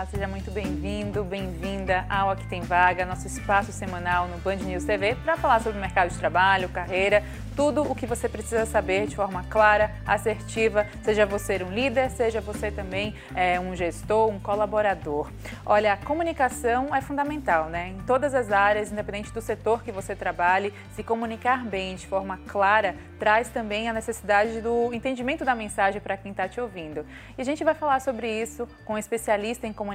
Olá, 0.00 0.08
seja 0.10 0.26
muito 0.26 0.50
bem-vindo, 0.50 1.22
bem-vinda 1.22 2.06
ao 2.08 2.30
Aqui 2.30 2.46
Tem 2.46 2.62
Vaga, 2.62 3.04
nosso 3.04 3.26
espaço 3.26 3.70
semanal 3.70 4.28
no 4.28 4.38
Band 4.38 4.56
News 4.56 4.82
TV 4.82 5.14
para 5.14 5.36
falar 5.36 5.60
sobre 5.60 5.78
mercado 5.78 6.08
de 6.08 6.16
trabalho, 6.16 6.70
carreira, 6.70 7.22
tudo 7.54 7.82
o 7.82 7.94
que 7.94 8.06
você 8.06 8.26
precisa 8.26 8.64
saber 8.64 9.06
de 9.06 9.14
forma 9.14 9.44
clara, 9.50 9.94
assertiva, 10.06 10.86
seja 11.02 11.26
você 11.26 11.62
um 11.62 11.70
líder, 11.70 12.08
seja 12.08 12.40
você 12.40 12.70
também 12.70 13.14
é, 13.34 13.60
um 13.60 13.76
gestor, 13.76 14.30
um 14.30 14.40
colaborador. 14.40 15.30
Olha, 15.66 15.92
a 15.92 15.96
comunicação 15.98 16.94
é 16.94 17.02
fundamental, 17.02 17.68
né? 17.68 17.88
Em 17.88 17.98
todas 18.06 18.34
as 18.34 18.50
áreas, 18.50 18.90
independente 18.90 19.30
do 19.30 19.42
setor 19.42 19.82
que 19.82 19.92
você 19.92 20.16
trabalhe, 20.16 20.72
se 20.96 21.02
comunicar 21.02 21.62
bem 21.66 21.96
de 21.96 22.06
forma 22.06 22.40
clara 22.48 22.94
traz 23.20 23.50
também 23.50 23.86
a 23.86 23.92
necessidade 23.92 24.62
do 24.62 24.94
entendimento 24.94 25.44
da 25.44 25.54
mensagem 25.54 26.00
para 26.00 26.16
quem 26.16 26.30
está 26.30 26.48
te 26.48 26.58
ouvindo. 26.58 27.04
E 27.36 27.42
a 27.42 27.44
gente 27.44 27.62
vai 27.62 27.74
falar 27.74 28.00
sobre 28.00 28.32
isso 28.40 28.66
com 28.86 28.94
um 28.94 28.98
especialista 28.98 29.66
em 29.66 29.74
comunicação, 29.74 29.89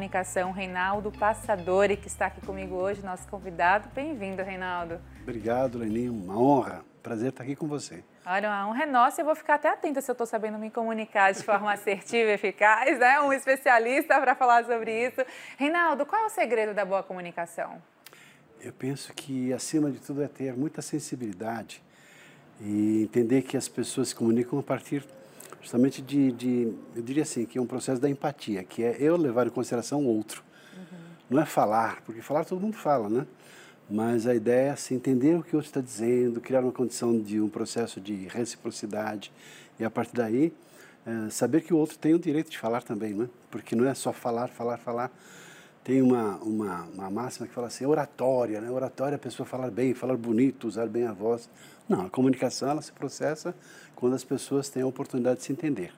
Reinaldo 0.53 1.09
Passadori, 1.11 1.95
que 1.95 2.07
está 2.07 2.25
aqui 2.25 2.41
comigo 2.45 2.75
hoje, 2.75 3.01
nosso 3.01 3.25
convidado. 3.29 3.88
Bem-vindo, 3.95 4.44
Reinaldo. 4.44 5.00
Obrigado, 5.22 5.78
Leninho. 5.78 6.11
Uma 6.11 6.38
honra. 6.38 6.83
Prazer 7.01 7.29
estar 7.29 7.44
aqui 7.44 7.56
com 7.56 7.66
você. 7.66 8.03
Olha, 8.25 8.50
uma 8.50 8.67
honra 8.67 8.83
é 8.83 8.85
nossa 8.85 9.22
e 9.22 9.23
eu 9.23 9.25
vou 9.25 9.35
ficar 9.35 9.56
até 9.56 9.69
atenta 9.69 10.01
se 10.01 10.11
eu 10.11 10.13
estou 10.13 10.28
sabendo 10.28 10.57
me 10.57 10.69
comunicar 10.69 11.31
de 11.31 11.44
forma 11.44 11.72
assertiva 11.73 12.31
e 12.31 12.33
eficaz, 12.33 13.00
né? 13.00 13.22
Um 13.22 13.31
especialista 13.31 14.19
para 14.19 14.35
falar 14.35 14.66
sobre 14.66 15.07
isso. 15.07 15.22
Reinaldo, 15.57 16.06
qual 16.06 16.23
é 16.23 16.25
o 16.25 16.29
segredo 16.29 16.73
da 16.73 16.83
boa 16.83 17.01
comunicação? 17.01 17.81
Eu 18.59 18.73
penso 18.73 19.13
que, 19.13 19.53
acima 19.53 19.89
de 19.91 20.00
tudo, 20.00 20.23
é 20.23 20.27
ter 20.27 20.57
muita 20.57 20.81
sensibilidade 20.81 21.81
e 22.59 23.03
entender 23.03 23.44
que 23.44 23.56
as 23.56 23.69
pessoas 23.69 24.09
se 24.09 24.16
comunicam 24.16 24.59
a 24.59 24.63
partir 24.63 25.06
justamente 25.65 25.99
de, 25.99 26.31
de 26.31 26.73
eu 26.95 27.01
diria 27.01 27.23
assim, 27.23 27.43
que 27.43 27.57
é 27.57 27.61
um 27.61 27.65
processo 27.65 27.99
da 27.99 28.07
empatia, 28.07 28.63
que 28.63 28.83
é 28.83 28.97
eu 28.99 29.17
levar 29.17 29.47
em 29.47 29.49
consideração 29.49 30.05
o 30.05 30.07
outro. 30.07 30.43
Uhum. 30.77 30.97
Não 31.31 31.41
é 31.41 31.45
falar, 31.45 32.03
porque 32.05 32.21
falar 32.21 32.45
todo 32.45 32.61
mundo 32.61 32.77
fala, 32.77 33.09
né? 33.09 33.25
Mas 33.89 34.27
a 34.27 34.35
ideia 34.35 34.67
é 34.67 34.69
assim, 34.69 34.93
entender 34.95 35.35
o 35.35 35.41
que 35.41 35.55
o 35.55 35.57
outro 35.57 35.69
está 35.69 35.81
dizendo, 35.81 36.39
criar 36.39 36.61
uma 36.61 36.71
condição 36.71 37.19
de 37.19 37.41
um 37.41 37.49
processo 37.49 37.99
de 37.99 38.27
reciprocidade 38.27 39.31
e 39.79 39.83
a 39.83 39.89
partir 39.89 40.13
daí 40.13 40.53
é, 41.03 41.29
saber 41.31 41.61
que 41.61 41.73
o 41.73 41.77
outro 41.77 41.97
tem 41.97 42.13
o 42.13 42.19
direito 42.19 42.51
de 42.51 42.59
falar 42.59 42.83
também, 42.83 43.15
né? 43.15 43.27
Porque 43.49 43.75
não 43.75 43.87
é 43.87 43.95
só 43.95 44.13
falar, 44.13 44.49
falar, 44.49 44.77
falar. 44.77 45.11
Tem 45.83 45.99
uma, 45.99 46.37
uma, 46.37 46.83
uma 46.93 47.09
máxima 47.09 47.47
que 47.47 47.53
fala 47.53 47.67
assim, 47.67 47.87
oratória, 47.87 48.61
né? 48.61 48.69
Oratória 48.69 49.15
é 49.15 49.17
a 49.17 49.19
pessoa 49.19 49.47
falar 49.47 49.71
bem, 49.71 49.95
falar 49.95 50.15
bonito, 50.15 50.67
usar 50.67 50.87
bem 50.87 51.07
a 51.07 51.11
voz. 51.11 51.49
Não, 51.89 52.05
a 52.05 52.09
comunicação 52.09 52.69
ela 52.69 52.83
se 52.83 52.91
processa 52.91 53.55
quando 53.95 54.13
as 54.13 54.23
pessoas 54.23 54.69
têm 54.69 54.83
a 54.83 54.88
oportunidade 54.88 55.39
de 55.39 55.45
se 55.45 55.51
entender. 55.51 55.94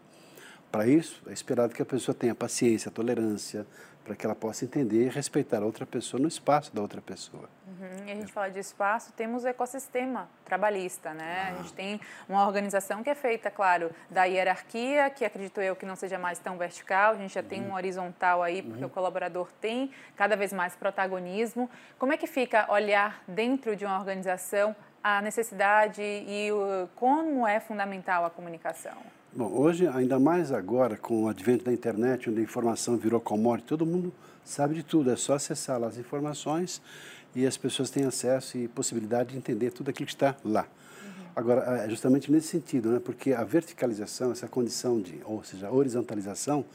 Para 0.72 0.88
isso, 0.88 1.22
é 1.28 1.34
esperado 1.34 1.74
que 1.74 1.81
a 1.81 1.85
pessoa 1.85 2.13
tenha 2.13 2.35
paciência, 2.35 2.91
tolerância, 2.91 3.66
para 4.08 4.16
que 4.16 4.25
ela 4.25 4.35
possa 4.35 4.63
entender 4.63 5.06
e 5.06 5.09
respeitar 5.09 5.58
a 5.58 5.66
outra 5.66 5.85
pessoa 5.85 6.22
no 6.22 6.30
espaço 6.30 6.74
da 6.74 6.81
outra 6.81 7.02
pessoa. 7.02 7.50
Uhum. 7.68 8.08
E 8.08 8.12
a 8.12 8.16
gente 8.16 8.31
fala 8.31 8.50
de 8.50 8.58
espaço, 8.58 9.12
temos 9.12 9.44
o 9.44 9.47
ecossistema 9.47 10.30
trabalhista, 10.46 11.13
né? 11.13 11.47
Ah. 11.47 11.52
A 11.52 11.56
gente 11.58 11.74
tem 11.74 12.00
uma 12.28 12.47
organização 12.47 13.03
que 13.03 13.09
é 13.09 13.16
feita, 13.16 13.52
claro, 13.52 13.91
da 14.09 14.24
hierarquia, 14.24 15.09
que 15.09 15.25
acredito 15.25 15.59
eu 15.59 15.75
que 15.75 15.85
não 15.85 15.97
seja 15.97 16.18
mais 16.18 16.40
tão 16.40 16.58
vertical, 16.58 17.14
a 17.14 17.18
gente 17.18 17.34
já 17.34 17.41
uhum. 17.41 17.47
tem 17.47 17.62
um 17.62 17.74
horizontal 17.74 18.41
aí, 18.41 18.62
porque 18.62 18.79
uhum. 18.79 18.88
o 18.88 18.90
colaborador 18.90 19.50
tem 19.59 19.91
cada 20.16 20.38
vez 20.38 20.53
mais 20.53 20.74
protagonismo. 20.74 21.69
Como 22.00 22.14
é 22.14 22.18
que 22.18 22.28
fica 22.28 22.72
olhar 22.72 23.22
dentro 23.28 23.75
de 23.75 23.84
uma 23.84 24.00
organização 24.00 24.74
a 25.07 25.22
necessidade 25.22 26.01
e 26.01 26.51
o, 26.51 26.90
como 26.95 27.47
é 27.47 27.62
fundamental 27.62 28.25
a 28.25 28.29
comunicação? 28.29 28.97
Bom, 29.34 29.50
hoje, 29.53 29.88
ainda 29.88 30.19
mais 30.19 30.51
agora, 30.51 30.97
com 30.97 31.23
o 31.23 31.29
advento 31.29 31.63
da 31.63 31.72
internet, 31.72 32.29
onde 32.29 32.41
a 32.41 32.44
informação 32.44 32.97
virou 32.97 33.22
commodity, 33.22 33.69
todo 33.69 33.85
mundo 33.85 34.13
sabe 34.44 34.76
de 34.76 34.84
tudo, 34.84 35.09
é 35.09 35.16
só 35.16 35.35
acessar 35.35 35.79
lá 35.79 35.87
as 35.87 35.97
informações 35.97 36.82
e 37.34 37.46
as 37.46 37.55
pessoas 37.55 37.90
têm 37.90 38.03
acesso 38.03 38.58
e 38.58 38.67
possibilidade 38.67 39.29
de 39.29 39.37
entender 39.37 39.72
tudo 39.72 39.90
aquilo 39.90 40.08
que 40.08 40.14
está 40.14 40.35
lá. 40.43 40.64
Uhum. 40.64 41.26
Agora, 41.35 41.84
é 41.85 41.90
justamente 41.90 42.29
nesse 42.29 42.47
sentido, 42.47 42.90
né, 42.90 42.99
porque 42.99 43.32
a 43.32 43.46
verticalização, 43.46 44.34
essa 44.34 44.47
condição 44.47 44.99
de, 44.99 45.22
ou 45.23 45.41
seja, 45.41 45.67
a 45.67 45.72
horizontalização 45.72 46.66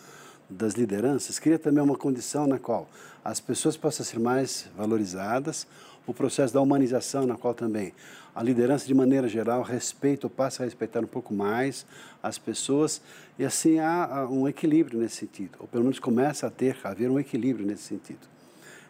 das 0.48 0.72
lideranças, 0.74 1.38
cria 1.38 1.58
também 1.58 1.82
uma 1.82 1.96
condição 1.96 2.46
na 2.46 2.58
qual 2.58 2.88
as 3.24 3.40
pessoas 3.40 3.76
possam 3.76 4.04
ser 4.04 4.18
mais 4.18 4.68
valorizadas, 4.76 5.66
o 6.06 6.12
processo 6.12 6.52
da 6.52 6.60
humanização, 6.60 7.26
na 7.26 7.36
qual 7.36 7.54
também 7.54 7.92
a 8.34 8.42
liderança, 8.42 8.86
de 8.86 8.94
maneira 8.94 9.28
geral, 9.28 9.62
respeita 9.62 10.26
ou 10.26 10.30
passa 10.30 10.62
a 10.62 10.64
respeitar 10.64 11.00
um 11.00 11.06
pouco 11.06 11.34
mais 11.34 11.86
as 12.22 12.38
pessoas, 12.38 13.02
e 13.38 13.44
assim 13.44 13.78
há 13.78 14.26
um 14.30 14.48
equilíbrio 14.48 14.98
nesse 14.98 15.16
sentido, 15.16 15.58
ou 15.60 15.66
pelo 15.68 15.84
menos 15.84 15.98
começa 15.98 16.46
a 16.46 16.50
ter, 16.50 16.78
a 16.82 16.90
haver 16.90 17.10
um 17.10 17.20
equilíbrio 17.20 17.66
nesse 17.66 17.82
sentido. 17.82 18.32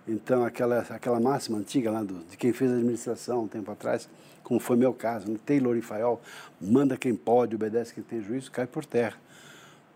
Então, 0.07 0.45
aquela, 0.45 0.79
aquela 0.79 1.21
máxima 1.21 1.59
antiga 1.59 1.91
lá 1.91 2.03
do, 2.03 2.25
de 2.25 2.37
quem 2.37 2.53
fez 2.53 2.71
a 2.71 2.75
administração 2.75 3.45
um 3.45 3.49
tempo 3.49 3.71
atrás, 3.71 4.09
como 4.43 4.59
foi 4.59 4.77
meu 4.77 4.93
caso, 4.93 5.31
né? 5.31 5.39
Taylor 5.45 5.77
e 5.77 5.83
Fayol, 5.83 6.21
manda 6.61 6.97
quem 6.97 7.15
pode, 7.15 7.55
obedece 7.55 7.95
quem 7.95 8.03
tem 8.03 8.21
juízo, 8.21 8.51
cai 8.51 8.67
por 8.67 8.85
terra 8.85 9.17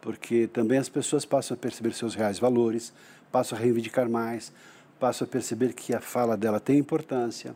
porque 0.06 0.46
também 0.46 0.78
as 0.78 0.88
pessoas 0.88 1.24
passam 1.24 1.56
a 1.56 1.58
perceber 1.58 1.92
seus 1.92 2.14
reais 2.14 2.38
valores, 2.38 2.92
passam 3.32 3.58
a 3.58 3.60
reivindicar 3.60 4.08
mais, 4.08 4.52
passam 4.98 5.26
a 5.26 5.30
perceber 5.30 5.72
que 5.72 5.94
a 5.94 6.00
fala 6.00 6.36
dela 6.36 6.60
tem 6.60 6.78
importância 6.78 7.54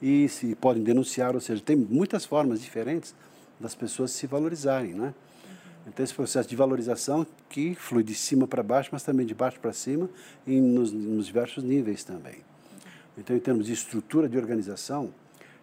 e 0.00 0.28
se 0.28 0.54
podem 0.54 0.82
denunciar, 0.82 1.34
ou 1.34 1.40
seja, 1.40 1.62
tem 1.62 1.76
muitas 1.76 2.24
formas 2.24 2.60
diferentes 2.60 3.14
das 3.58 3.74
pessoas 3.74 4.10
se 4.10 4.26
valorizarem, 4.26 4.92
né? 4.92 5.14
Então, 5.86 6.04
esse 6.04 6.14
processo 6.14 6.48
de 6.48 6.56
valorização 6.56 7.24
que 7.48 7.74
flui 7.76 8.02
de 8.02 8.14
cima 8.14 8.46
para 8.46 8.62
baixo, 8.62 8.90
mas 8.92 9.04
também 9.04 9.24
de 9.24 9.34
baixo 9.34 9.60
para 9.60 9.72
cima 9.72 10.10
e 10.44 10.60
nos, 10.60 10.90
nos, 10.92 11.26
diversos 11.26 11.62
níveis 11.62 12.02
também. 12.02 12.38
Então, 13.16 13.36
em 13.36 13.38
termos 13.38 13.66
de 13.66 13.72
estrutura 13.72 14.28
de 14.28 14.36
organização, 14.36 15.10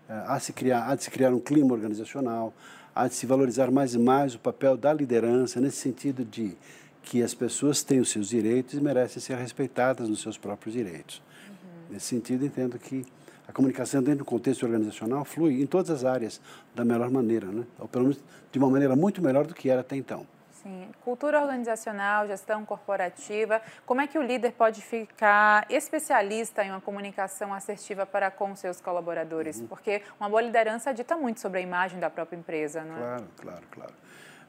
eh, 0.07 0.23
há, 0.25 0.39
se 0.39 0.53
criar, 0.53 0.89
há 0.89 0.95
de 0.95 1.03
se 1.03 1.11
criar 1.11 1.33
um 1.33 1.39
clima 1.39 1.73
organizacional, 1.73 2.53
há 2.95 3.07
de 3.09 3.15
se 3.15 3.25
valorizar 3.25 3.69
mais 3.69 3.95
e 3.95 3.99
mais 3.99 4.33
o 4.33 4.39
papel 4.39 4.77
da 4.77 4.93
liderança, 4.93 5.59
nesse 5.59 5.77
sentido 5.77 6.23
de 6.23 6.55
que 7.03 7.21
as 7.21 7.33
pessoas 7.33 7.83
têm 7.83 7.99
os 7.99 8.09
seus 8.09 8.29
direitos 8.29 8.73
e 8.73 8.81
merecem 8.81 9.21
ser 9.21 9.37
respeitadas 9.37 10.09
nos 10.09 10.21
seus 10.21 10.37
próprios 10.37 10.73
direitos. 10.73 11.21
Uhum. 11.47 11.55
Nesse 11.91 12.07
sentido, 12.07 12.45
entendo 12.45 12.79
que 12.79 13.05
a 13.47 13.51
comunicação 13.51 14.01
dentro 14.01 14.19
do 14.19 14.25
contexto 14.25 14.63
organizacional 14.63 15.25
flui 15.25 15.61
em 15.61 15.65
todas 15.65 15.89
as 15.89 16.05
áreas 16.05 16.41
da 16.73 16.85
melhor 16.85 17.11
maneira, 17.11 17.47
né? 17.47 17.65
ou 17.77 17.87
pelo 17.87 18.05
menos 18.05 18.23
de 18.51 18.57
uma 18.57 18.69
maneira 18.69 18.95
muito 18.95 19.21
melhor 19.21 19.45
do 19.45 19.53
que 19.53 19.69
era 19.69 19.81
até 19.81 19.95
então. 19.95 20.25
Sim, 20.63 20.87
cultura 21.03 21.41
organizacional, 21.41 22.25
gestão 22.25 22.63
corporativa, 22.63 23.61
como 23.85 23.99
é 23.99 24.07
que 24.07 24.17
o 24.17 24.21
líder 24.21 24.53
pode 24.53 24.81
ficar 24.81 25.65
especialista 25.69 26.63
em 26.63 26.69
uma 26.69 26.79
comunicação 26.79 27.53
assertiva 27.53 28.05
para 28.05 28.31
com 28.31 28.55
seus 28.55 28.79
colaboradores? 28.79 29.59
Uhum. 29.59 29.67
Porque 29.67 30.01
uma 30.17 30.29
boa 30.29 30.41
liderança 30.41 30.93
dita 30.93 31.17
muito 31.17 31.41
sobre 31.41 31.59
a 31.59 31.61
imagem 31.61 31.99
da 31.99 32.09
própria 32.09 32.37
empresa, 32.37 32.81
não 32.81 32.95
é? 32.95 32.99
Claro, 32.99 33.25
claro, 33.35 33.63
claro. 33.69 33.93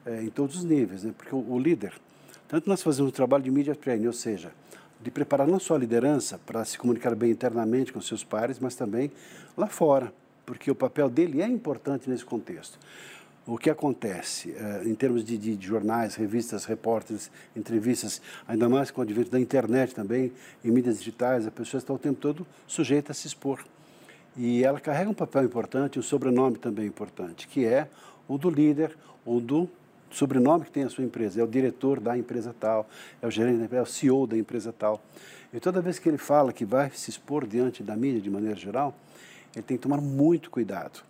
É, 0.05 0.21
em 0.21 0.29
todos 0.29 0.55
os 0.55 0.63
níveis, 0.63 1.03
né? 1.03 1.13
porque 1.17 1.35
o, 1.35 1.51
o 1.51 1.59
líder, 1.59 1.91
tanto 2.47 2.69
nós 2.69 2.81
fazemos 2.81 3.09
o 3.09 3.13
trabalho 3.13 3.43
de 3.43 3.51
media 3.51 3.75
training, 3.75 4.07
ou 4.07 4.13
seja, 4.13 4.51
de 5.01 5.11
preparar 5.11 5.47
não 5.47 5.59
só 5.59 5.75
a 5.75 5.77
liderança 5.77 6.39
para 6.45 6.63
se 6.65 6.77
comunicar 6.77 7.15
bem 7.15 7.31
internamente 7.31 7.91
com 7.91 8.01
seus 8.01 8.23
pares, 8.23 8.59
mas 8.59 8.75
também 8.75 9.11
lá 9.57 9.67
fora, 9.67 10.13
porque 10.45 10.69
o 10.69 10.75
papel 10.75 11.09
dele 11.09 11.41
é 11.41 11.47
importante 11.47 12.09
nesse 12.09 12.25
contexto. 12.25 12.79
O 13.47 13.59
que 13.59 13.69
acontece 13.69 14.55
eh, 14.57 14.83
em 14.85 14.95
termos 14.95 15.23
de, 15.23 15.37
de, 15.37 15.55
de, 15.55 15.67
jornais, 15.67 16.15
revistas, 16.15 16.65
repórteres, 16.65 17.29
entrevistas, 17.55 18.19
ainda 18.47 18.67
mais 18.67 18.89
com 18.89 19.01
o 19.01 19.03
advento 19.03 19.29
da 19.29 19.39
internet 19.39 19.93
também, 19.93 20.31
em 20.63 20.71
mídias 20.71 20.97
digitais, 20.97 21.45
a 21.45 21.51
pessoa 21.51 21.77
está 21.77 21.93
o 21.93 21.99
tempo 21.99 22.19
todo 22.19 22.47
sujeita 22.65 23.11
a 23.11 23.15
se 23.15 23.27
expor. 23.27 23.63
E 24.35 24.63
ela 24.63 24.79
carrega 24.79 25.09
um 25.09 25.13
papel 25.13 25.43
importante, 25.43 25.99
um 25.99 26.01
sobrenome 26.01 26.57
também 26.57 26.87
importante, 26.87 27.47
que 27.47 27.65
é 27.65 27.87
o 28.27 28.37
do 28.37 28.49
líder 28.49 28.97
ou 29.23 29.39
do 29.39 29.69
sobrenome 30.09 30.65
que 30.65 30.71
tem 30.71 30.83
a 30.83 30.89
sua 30.89 31.03
empresa, 31.03 31.41
é 31.41 31.43
o 31.43 31.47
diretor 31.47 31.99
da 31.99 32.17
empresa 32.17 32.55
tal, 32.57 32.87
é 33.21 33.27
o 33.27 33.31
gerente 33.31 33.73
é 33.73 33.81
o 33.81 33.85
CEO 33.85 34.25
da 34.25 34.37
empresa 34.37 34.73
tal. 34.73 35.01
E 35.53 35.59
toda 35.59 35.81
vez 35.81 35.99
que 35.99 36.09
ele 36.09 36.17
fala 36.17 36.51
que 36.51 36.65
vai 36.65 36.91
se 36.91 37.09
expor 37.09 37.47
diante 37.47 37.83
da 37.83 37.95
mídia 37.95 38.21
de 38.21 38.29
maneira 38.29 38.55
geral, 38.55 38.93
ele 39.55 39.63
tem 39.63 39.77
que 39.77 39.83
tomar 39.83 40.01
muito 40.01 40.49
cuidado, 40.49 41.01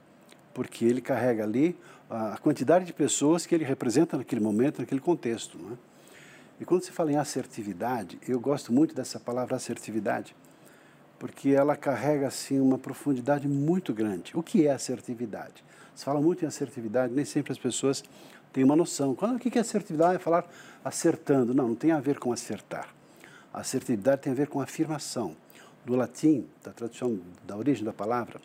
porque 0.53 0.85
ele 0.85 1.01
carrega 1.01 1.43
ali 1.43 1.75
a 2.09 2.37
quantidade 2.37 2.85
de 2.85 2.93
pessoas 2.93 3.45
que 3.45 3.55
ele 3.55 3.65
representa 3.65 4.17
naquele 4.17 4.41
momento, 4.41 4.79
naquele 4.79 5.01
contexto. 5.01 5.57
É? 5.71 6.61
E 6.61 6.65
quando 6.65 6.83
se 6.83 6.91
fala 6.91 7.11
em 7.11 7.17
assertividade, 7.17 8.19
eu 8.27 8.39
gosto 8.39 8.71
muito 8.71 8.95
dessa 8.95 9.19
palavra 9.19 9.55
assertividade, 9.55 10.35
porque 11.19 11.49
ela 11.49 11.75
carrega 11.75 12.27
assim 12.27 12.59
uma 12.59 12.77
profundidade 12.77 13.47
muito 13.47 13.93
grande. 13.93 14.31
O 14.35 14.43
que 14.43 14.67
é 14.67 14.71
assertividade? 14.71 15.63
Se 15.95 16.05
fala 16.05 16.21
muito 16.21 16.43
em 16.43 16.47
assertividade, 16.47 17.13
nem 17.13 17.25
sempre 17.25 17.51
as 17.51 17.57
pessoas 17.57 18.03
tem 18.55 18.63
uma 18.63 18.77
noção. 18.77 19.13
Quando, 19.13 19.35
o 19.35 19.39
que 19.39 19.57
é 19.57 19.61
assertividade? 19.61 20.15
É 20.15 20.19
falar 20.19 20.49
acertando. 20.81 21.53
Não, 21.53 21.67
não 21.67 21.75
tem 21.75 21.91
a 21.91 21.99
ver 21.99 22.17
com 22.17 22.31
acertar. 22.31 22.87
Assertividade 23.53 24.21
tem 24.21 24.31
a 24.31 24.35
ver 24.35 24.47
com 24.47 24.61
afirmação. 24.61 25.35
Do 25.83 25.93
latim, 25.93 26.47
da 26.63 26.71
tradução, 26.71 27.19
da 27.45 27.57
origem 27.57 27.83
da 27.83 27.91
palavra, 27.91 28.39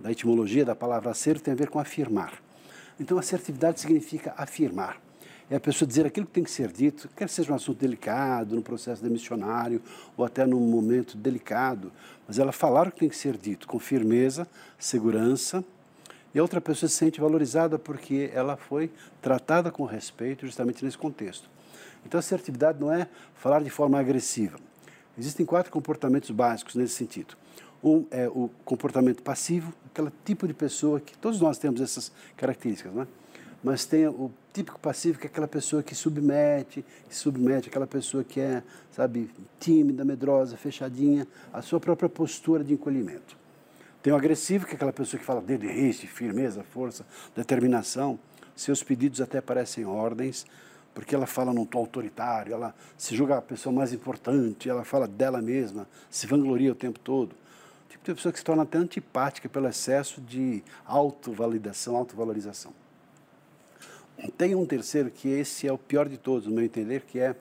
da 0.00 0.10
etimologia 0.10 0.64
da 0.64 0.74
palavra 0.74 1.12
acerto, 1.12 1.44
tem 1.44 1.54
a 1.54 1.56
ver 1.56 1.70
com 1.70 1.78
afirmar. 1.78 2.42
Então, 2.98 3.16
assertividade 3.16 3.78
significa 3.78 4.34
afirmar. 4.36 5.00
É 5.48 5.54
a 5.54 5.60
pessoa 5.60 5.86
dizer 5.86 6.04
aquilo 6.04 6.26
que 6.26 6.32
tem 6.32 6.42
que 6.42 6.50
ser 6.50 6.72
dito, 6.72 7.08
quer 7.16 7.28
seja 7.28 7.52
um 7.52 7.54
assunto 7.54 7.78
delicado, 7.78 8.56
no 8.56 8.60
processo 8.60 9.00
demissionário, 9.00 9.80
ou 10.16 10.24
até 10.24 10.44
num 10.44 10.60
momento 10.60 11.16
delicado, 11.16 11.92
mas 12.26 12.40
ela 12.40 12.50
falar 12.50 12.88
o 12.88 12.90
que 12.90 12.98
tem 12.98 13.08
que 13.08 13.16
ser 13.16 13.36
dito 13.36 13.68
com 13.68 13.78
firmeza, 13.78 14.48
segurança 14.76 15.64
e 16.38 16.40
a 16.40 16.42
outra 16.42 16.60
pessoa 16.60 16.88
se 16.88 16.94
sente 16.94 17.20
valorizada 17.20 17.80
porque 17.80 18.30
ela 18.32 18.56
foi 18.56 18.92
tratada 19.20 19.72
com 19.72 19.84
respeito 19.84 20.46
justamente 20.46 20.84
nesse 20.84 20.96
contexto. 20.96 21.50
Então, 22.06 22.16
assertividade 22.16 22.78
não 22.80 22.92
é 22.92 23.08
falar 23.34 23.60
de 23.60 23.70
forma 23.70 23.98
agressiva. 23.98 24.56
Existem 25.18 25.44
quatro 25.44 25.72
comportamentos 25.72 26.30
básicos 26.30 26.76
nesse 26.76 26.94
sentido. 26.94 27.34
Um 27.82 28.06
é 28.12 28.28
o 28.28 28.48
comportamento 28.64 29.20
passivo, 29.20 29.74
aquele 29.86 30.12
tipo 30.24 30.46
de 30.46 30.54
pessoa 30.54 31.00
que 31.00 31.18
todos 31.18 31.40
nós 31.40 31.58
temos 31.58 31.80
essas 31.80 32.12
características, 32.36 32.94
né? 32.94 33.08
Mas 33.60 33.84
tem 33.84 34.06
o 34.06 34.30
típico 34.52 34.78
passivo 34.78 35.18
que 35.18 35.26
é 35.26 35.30
aquela 35.30 35.48
pessoa 35.48 35.82
que 35.82 35.92
submete, 35.92 36.84
que 37.08 37.16
submete 37.16 37.68
aquela 37.68 37.86
pessoa 37.86 38.22
que 38.22 38.40
é, 38.40 38.62
sabe, 38.92 39.28
tímida, 39.58 40.04
medrosa, 40.04 40.56
fechadinha, 40.56 41.26
a 41.52 41.62
sua 41.62 41.80
própria 41.80 42.08
postura 42.08 42.62
de 42.62 42.74
encolhimento. 42.74 43.36
Tem 44.02 44.12
o 44.12 44.16
agressivo, 44.16 44.64
que 44.64 44.72
é 44.72 44.74
aquela 44.76 44.92
pessoa 44.92 45.18
que 45.18 45.26
fala 45.26 45.40
dedo 45.40 45.66
e 45.66 45.92
firmeza, 45.92 46.62
força, 46.62 47.04
determinação. 47.34 48.18
Seus 48.54 48.82
pedidos 48.82 49.20
até 49.20 49.40
parecem 49.40 49.84
ordens, 49.84 50.46
porque 50.94 51.14
ela 51.14 51.26
fala 51.26 51.52
num 51.52 51.64
tom 51.64 51.78
autoritário, 51.78 52.52
ela 52.52 52.74
se 52.96 53.14
julga 53.14 53.38
a 53.38 53.42
pessoa 53.42 53.72
mais 53.72 53.92
importante, 53.92 54.68
ela 54.68 54.84
fala 54.84 55.06
dela 55.06 55.42
mesma, 55.42 55.86
se 56.10 56.26
vangloria 56.26 56.72
o 56.72 56.74
tempo 56.74 56.98
todo. 56.98 57.34
Tipo 57.88 58.04
de 58.04 58.14
pessoa 58.14 58.32
que 58.32 58.38
se 58.38 58.44
torna 58.44 58.62
até 58.62 58.78
antipática 58.78 59.48
pelo 59.48 59.68
excesso 59.68 60.20
de 60.20 60.62
autovalidação, 60.84 61.96
autovalorização. 61.96 62.72
Tem 64.36 64.54
um 64.54 64.66
terceiro 64.66 65.10
que 65.10 65.28
esse 65.28 65.66
é 65.66 65.72
o 65.72 65.78
pior 65.78 66.08
de 66.08 66.18
todos, 66.18 66.46
no 66.46 66.54
meu 66.54 66.64
entender, 66.64 67.02
que 67.02 67.18
é 67.18 67.34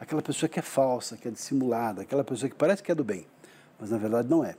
aquela 0.00 0.22
pessoa 0.22 0.48
que 0.48 0.58
é 0.58 0.62
falsa, 0.62 1.16
que 1.16 1.28
é 1.28 1.30
dissimulada, 1.30 2.02
aquela 2.02 2.24
pessoa 2.24 2.48
que 2.48 2.56
parece 2.56 2.82
que 2.82 2.90
é 2.90 2.94
do 2.94 3.04
bem, 3.04 3.26
mas 3.78 3.90
na 3.90 3.98
verdade 3.98 4.28
não 4.28 4.44
é 4.44 4.56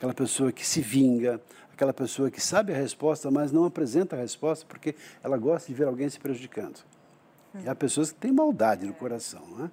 aquela 0.00 0.14
pessoa 0.14 0.50
que 0.50 0.66
se 0.66 0.80
vinga, 0.80 1.38
aquela 1.74 1.92
pessoa 1.92 2.30
que 2.30 2.40
sabe 2.40 2.72
a 2.72 2.76
resposta, 2.76 3.30
mas 3.30 3.52
não 3.52 3.66
apresenta 3.66 4.16
a 4.16 4.18
resposta 4.18 4.64
porque 4.66 4.94
ela 5.22 5.36
gosta 5.36 5.68
de 5.68 5.74
ver 5.74 5.86
alguém 5.86 6.08
se 6.08 6.18
prejudicando. 6.18 6.80
E 7.62 7.68
há 7.68 7.74
pessoas 7.74 8.10
que 8.10 8.18
têm 8.18 8.32
maldade 8.32 8.86
no 8.86 8.94
coração, 8.94 9.46
né? 9.58 9.70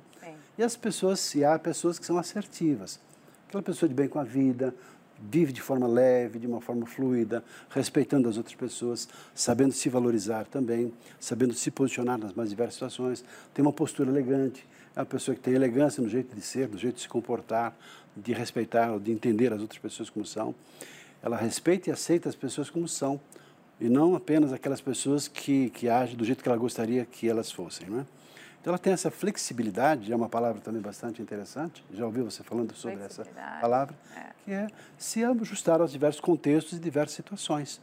E 0.57 0.63
as 0.63 0.75
pessoas, 0.75 1.33
e 1.33 1.45
há 1.45 1.57
pessoas 1.57 1.97
que 1.97 2.05
são 2.05 2.17
assertivas. 2.17 2.99
Aquela 3.47 3.63
pessoa 3.63 3.87
de 3.87 3.95
bem 3.95 4.09
com 4.09 4.19
a 4.19 4.25
vida, 4.25 4.75
vive 5.17 5.53
de 5.53 5.61
forma 5.61 5.87
leve, 5.87 6.39
de 6.39 6.47
uma 6.47 6.59
forma 6.59 6.85
fluida, 6.85 7.41
respeitando 7.69 8.27
as 8.27 8.35
outras 8.35 8.55
pessoas, 8.55 9.07
sabendo 9.33 9.71
se 9.71 9.87
valorizar 9.87 10.45
também, 10.45 10.91
sabendo 11.21 11.53
se 11.53 11.71
posicionar 11.71 12.17
nas 12.17 12.33
mais 12.33 12.49
diversas 12.49 12.73
situações, 12.73 13.23
tem 13.53 13.63
uma 13.63 13.71
postura 13.71 14.09
elegante, 14.09 14.67
é 14.97 14.99
uma 15.01 15.05
pessoa 15.05 15.35
que 15.35 15.41
tem 15.41 15.53
elegância 15.53 16.01
no 16.01 16.09
jeito 16.09 16.35
de 16.35 16.41
ser, 16.41 16.67
no 16.67 16.77
jeito 16.77 16.95
de 16.95 17.01
se 17.01 17.07
comportar, 17.07 17.77
de 18.15 18.33
respeitar, 18.33 18.97
de 18.97 19.11
entender 19.11 19.53
as 19.53 19.61
outras 19.61 19.79
pessoas 19.79 20.09
como 20.09 20.25
são. 20.25 20.55
Ela 21.21 21.37
respeita 21.37 21.91
e 21.91 21.93
aceita 21.93 22.27
as 22.27 22.35
pessoas 22.35 22.67
como 22.67 22.87
são, 22.87 23.21
e 23.79 23.87
não 23.89 24.15
apenas 24.15 24.51
aquelas 24.51 24.81
pessoas 24.81 25.27
que, 25.27 25.69
que 25.69 25.87
agem 25.87 26.17
do 26.17 26.25
jeito 26.25 26.41
que 26.41 26.49
ela 26.49 26.57
gostaria 26.57 27.05
que 27.05 27.29
elas 27.29 27.51
fossem. 27.51 27.87
Né? 27.87 28.07
Então, 28.59 28.71
ela 28.71 28.79
tem 28.79 28.91
essa 28.91 29.11
flexibilidade, 29.11 30.11
é 30.11 30.15
uma 30.15 30.27
palavra 30.27 30.59
também 30.61 30.81
bastante 30.81 31.21
interessante, 31.21 31.85
já 31.93 32.03
ouviu 32.03 32.25
você 32.25 32.41
falando 32.41 32.73
sobre 32.73 32.99
essa 33.03 33.23
palavra, 33.61 33.95
é. 34.15 34.31
que 34.43 34.51
é 34.51 34.67
se 34.97 35.23
ajustar 35.23 35.79
aos 35.79 35.91
diversos 35.91 36.19
contextos 36.19 36.75
e 36.75 36.81
diversas 36.81 37.15
situações 37.15 37.79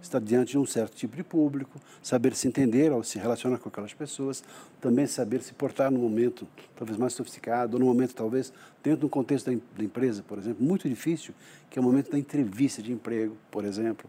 estar 0.00 0.20
diante 0.20 0.52
de 0.52 0.58
um 0.58 0.66
certo 0.66 0.94
tipo 0.94 1.16
de 1.16 1.22
público, 1.22 1.80
saber 2.02 2.34
se 2.34 2.48
entender 2.48 2.92
ao 2.92 3.02
se 3.02 3.18
relacionar 3.18 3.58
com 3.58 3.68
aquelas 3.68 3.92
pessoas, 3.92 4.42
também 4.80 5.06
saber 5.06 5.42
se 5.42 5.52
portar 5.52 5.90
no 5.90 5.98
momento 5.98 6.46
talvez 6.76 6.98
mais 6.98 7.12
sofisticado, 7.12 7.76
ou 7.76 7.80
no 7.80 7.86
momento 7.86 8.14
talvez 8.14 8.52
dentro 8.82 9.00
do 9.00 9.08
contexto 9.08 9.50
da, 9.50 9.58
da 9.76 9.84
empresa, 9.84 10.22
por 10.22 10.38
exemplo, 10.38 10.64
muito 10.64 10.88
difícil, 10.88 11.34
que 11.68 11.78
é 11.78 11.82
o 11.82 11.84
momento 11.84 12.10
da 12.10 12.18
entrevista 12.18 12.82
de 12.82 12.92
emprego, 12.92 13.36
por 13.50 13.64
exemplo. 13.64 14.08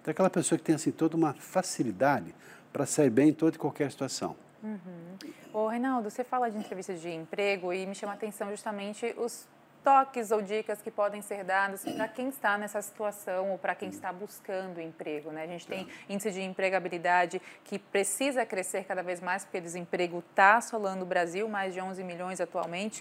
Então, 0.00 0.12
aquela 0.12 0.30
pessoa 0.30 0.58
que 0.58 0.64
tem 0.64 0.74
assim 0.74 0.90
toda 0.90 1.16
uma 1.16 1.34
facilidade 1.34 2.34
para 2.72 2.86
sair 2.86 3.10
bem 3.10 3.30
em 3.30 3.32
toda 3.32 3.56
e 3.56 3.58
qualquer 3.58 3.90
situação. 3.90 4.36
Uhum. 4.62 5.16
Ô, 5.52 5.68
Reinaldo, 5.68 6.10
você 6.10 6.22
fala 6.22 6.50
de 6.50 6.58
entrevista 6.58 6.94
de 6.94 7.08
emprego 7.08 7.72
e 7.72 7.86
me 7.86 7.94
chama 7.94 8.12
a 8.12 8.14
atenção 8.14 8.50
justamente 8.50 9.14
os 9.16 9.46
toques 9.86 10.32
ou 10.32 10.42
dicas 10.42 10.82
que 10.82 10.90
podem 10.90 11.22
ser 11.22 11.44
dados 11.44 11.84
para 11.84 12.08
quem 12.08 12.28
está 12.28 12.58
nessa 12.58 12.82
situação 12.82 13.52
ou 13.52 13.58
para 13.58 13.72
quem 13.72 13.88
está 13.88 14.12
buscando 14.12 14.80
emprego. 14.80 15.30
Né? 15.30 15.44
A 15.44 15.46
gente 15.46 15.64
tem 15.64 15.86
índice 16.08 16.32
de 16.32 16.42
empregabilidade 16.42 17.40
que 17.62 17.78
precisa 17.78 18.44
crescer 18.44 18.82
cada 18.82 19.00
vez 19.00 19.20
mais, 19.20 19.44
porque 19.44 19.58
o 19.58 19.62
desemprego 19.62 20.24
está 20.28 20.56
assolando 20.56 21.04
o 21.04 21.06
Brasil, 21.06 21.48
mais 21.48 21.72
de 21.72 21.80
11 21.80 22.02
milhões 22.02 22.40
atualmente. 22.40 23.00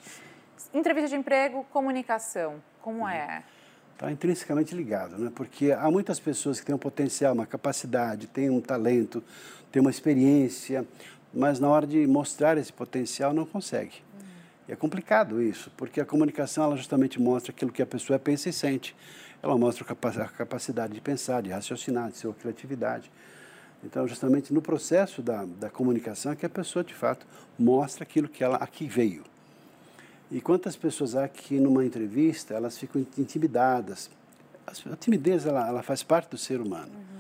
Entrevista 0.72 1.10
de 1.10 1.16
emprego, 1.16 1.66
comunicação, 1.74 2.62
como 2.84 3.10
é? 3.10 3.42
Está 3.94 4.12
intrinsecamente 4.12 4.76
ligado, 4.76 5.18
né? 5.18 5.32
porque 5.34 5.72
há 5.72 5.90
muitas 5.90 6.20
pessoas 6.20 6.60
que 6.60 6.68
têm 6.68 6.76
um 6.76 6.78
potencial, 6.78 7.34
uma 7.34 7.48
capacidade, 7.48 8.28
têm 8.28 8.52
um 8.52 8.62
talento, 8.62 9.24
têm 9.72 9.82
uma 9.82 9.90
experiência, 9.90 10.86
mas 11.34 11.60
na 11.60 11.68
hora 11.68 11.88
de 11.88 12.06
mostrar 12.06 12.60
esse 12.60 12.72
potencial 12.72 13.34
não 13.34 13.44
consegue. 13.44 14.05
E 14.68 14.72
é 14.72 14.76
complicado 14.76 15.42
isso, 15.42 15.72
porque 15.78 16.02
a 16.02 16.06
comunicação 16.06 16.64
ela 16.66 16.78
justamente 16.78 17.22
mostra 17.22 17.52
aquilo 17.52 17.72
que 17.72 17.82
a 17.82 17.86
pessoa 17.86 18.18
pensa 18.18 18.50
e 18.50 18.54
sente. 18.54 18.96
Ela 19.42 19.58
mostra 19.58 19.86
a 19.86 20.28
capacidade 20.28 20.94
de 20.94 21.02
pensar, 21.02 21.42
de 21.44 21.52
raciocinar, 21.52 22.10
de 22.10 22.18
sua 22.18 22.34
criatividade. 22.34 23.12
Então, 23.84 24.08
justamente 24.08 24.52
no 24.52 24.62
processo 24.62 25.22
da, 25.22 25.46
da 25.46 25.70
comunicação 25.70 26.32
é 26.32 26.36
que 26.36 26.46
a 26.46 26.50
pessoa, 26.50 26.84
de 26.84 26.94
fato, 26.94 27.28
mostra 27.58 28.04
aquilo 28.04 28.28
que 28.28 28.44
ela 28.44 28.58
aqui 28.58 28.88
veio. 28.88 29.24
E 30.32 30.42
quantas 30.42 30.76
pessoas 30.76 31.16
há 31.16 31.28
que 31.28 31.60
numa 31.60 31.86
entrevista 31.86 32.56
elas 32.56 32.78
ficam 32.78 33.06
intimidadas? 33.18 34.10
A 34.66 34.96
timidez 34.96 35.46
ela, 35.46 35.68
ela 35.68 35.84
faz 35.84 36.02
parte 36.02 36.32
do 36.32 36.38
ser 36.38 36.60
humano. 36.60 36.92
Uhum. 36.92 37.15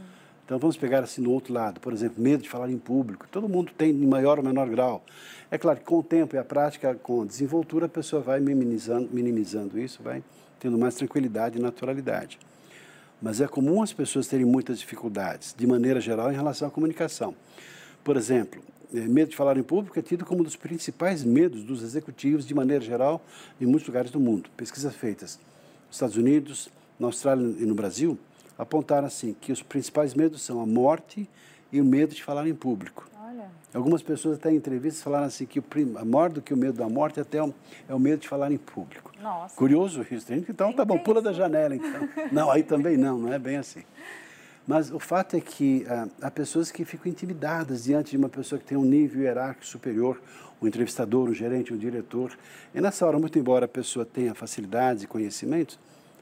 Então 0.45 0.59
vamos 0.59 0.77
pegar 0.77 1.03
assim 1.03 1.21
no 1.21 1.31
outro 1.31 1.51
lado, 1.51 1.79
por 1.79 1.91
exemplo, 1.91 2.21
medo 2.21 2.43
de 2.43 2.49
falar 2.49 2.69
em 2.69 2.77
público. 2.77 3.27
Todo 3.31 3.49
mundo 3.49 3.71
tem 3.75 3.89
em 3.89 4.05
maior 4.05 4.37
ou 4.37 4.45
menor 4.45 4.69
grau. 4.69 5.03
É 5.49 5.57
claro 5.57 5.79
que 5.79 5.85
com 5.85 5.97
o 5.97 6.03
tempo 6.03 6.35
e 6.35 6.39
a 6.39 6.43
prática, 6.43 6.93
com 6.93 7.23
a 7.23 7.25
desenvoltura, 7.25 7.87
a 7.87 7.89
pessoa 7.89 8.21
vai 8.21 8.39
minimizando, 8.39 9.09
minimizando 9.11 9.79
isso, 9.79 10.03
vai 10.03 10.23
tendo 10.59 10.77
mais 10.77 10.93
tranquilidade 10.93 11.57
e 11.57 11.61
naturalidade. 11.61 12.37
Mas 13.19 13.41
é 13.41 13.47
comum 13.47 13.81
as 13.81 13.91
pessoas 13.91 14.27
terem 14.27 14.45
muitas 14.45 14.77
dificuldades, 14.77 15.55
de 15.57 15.65
maneira 15.65 15.99
geral, 15.99 16.31
em 16.31 16.35
relação 16.35 16.67
à 16.67 16.71
comunicação. 16.71 17.33
Por 18.03 18.15
exemplo, 18.15 18.61
é, 18.93 18.99
medo 18.99 19.31
de 19.31 19.35
falar 19.35 19.57
em 19.57 19.63
público 19.63 19.97
é 19.97 20.01
tido 20.03 20.25
como 20.25 20.41
um 20.41 20.43
dos 20.43 20.55
principais 20.55 21.23
medos 21.23 21.63
dos 21.63 21.81
executivos, 21.81 22.45
de 22.45 22.53
maneira 22.53 22.83
geral, 22.83 23.19
em 23.59 23.65
muitos 23.65 23.87
lugares 23.87 24.11
do 24.11 24.19
mundo. 24.19 24.47
Pesquisas 24.55 24.95
feitas 24.95 25.39
nos 25.87 25.95
Estados 25.95 26.17
Unidos, 26.17 26.69
na 26.99 27.07
Austrália 27.07 27.43
e 27.57 27.65
no 27.65 27.73
Brasil 27.73 28.15
apontaram 28.57 29.07
assim 29.07 29.35
que 29.39 29.51
os 29.51 29.62
principais 29.62 30.13
medos 30.13 30.41
são 30.41 30.62
a 30.62 30.65
morte 30.65 31.29
e 31.71 31.81
o 31.81 31.85
medo 31.85 32.13
de 32.13 32.24
falar 32.24 32.47
em 32.47 32.53
público. 32.53 33.09
Olha. 33.21 33.50
Algumas 33.74 34.01
pessoas 34.01 34.38
até 34.38 34.51
em 34.51 34.55
entrevistas 34.55 35.03
falaram 35.03 35.25
assim 35.25 35.45
que 35.45 35.59
o 35.59 35.63
maior 36.05 36.29
do 36.29 36.41
que 36.41 36.53
o 36.53 36.57
medo 36.57 36.77
da 36.77 36.88
morte 36.88 37.19
até 37.19 37.39
é 37.39 37.93
o 37.93 38.00
medo 38.00 38.21
de 38.21 38.29
falar 38.29 38.51
em 38.51 38.57
público. 38.57 39.12
Nossa. 39.21 39.55
Curioso 39.55 40.05
isso, 40.09 40.33
então 40.33 40.71
tá 40.71 40.85
bom, 40.85 40.97
pula 40.97 41.21
da 41.21 41.33
janela 41.33 41.75
então. 41.75 42.09
não, 42.31 42.50
aí 42.50 42.63
também 42.63 42.97
não, 42.97 43.17
não 43.17 43.33
é 43.33 43.39
bem 43.39 43.57
assim. 43.57 43.83
Mas 44.67 44.91
o 44.91 45.00
fato 45.00 45.35
é 45.35 45.41
que 45.41 45.85
ah, 45.88 46.07
há 46.21 46.31
pessoas 46.31 46.71
que 46.71 46.83
ficam 46.85 47.12
intimidadas 47.12 47.83
diante 47.83 48.12
de 48.12 48.17
uma 48.17 48.29
pessoa 48.29 48.57
que 48.57 48.65
tem 48.65 48.77
um 48.77 48.85
nível 48.85 49.21
hierárquico 49.21 49.65
superior, 49.65 50.19
um 50.62 50.67
entrevistador, 50.67 51.29
um 51.29 51.33
gerente, 51.33 51.74
um 51.74 51.77
diretor. 51.77 52.35
E 52.74 52.81
nessa 52.81 53.05
hora, 53.05 53.19
muito 53.19 53.38
embora 53.38 53.65
a 53.65 53.67
pessoa 53.67 54.05
tenha 54.05 54.33
facilidades 54.33 55.03
e 55.03 55.07
conhecimentos, 55.07 55.77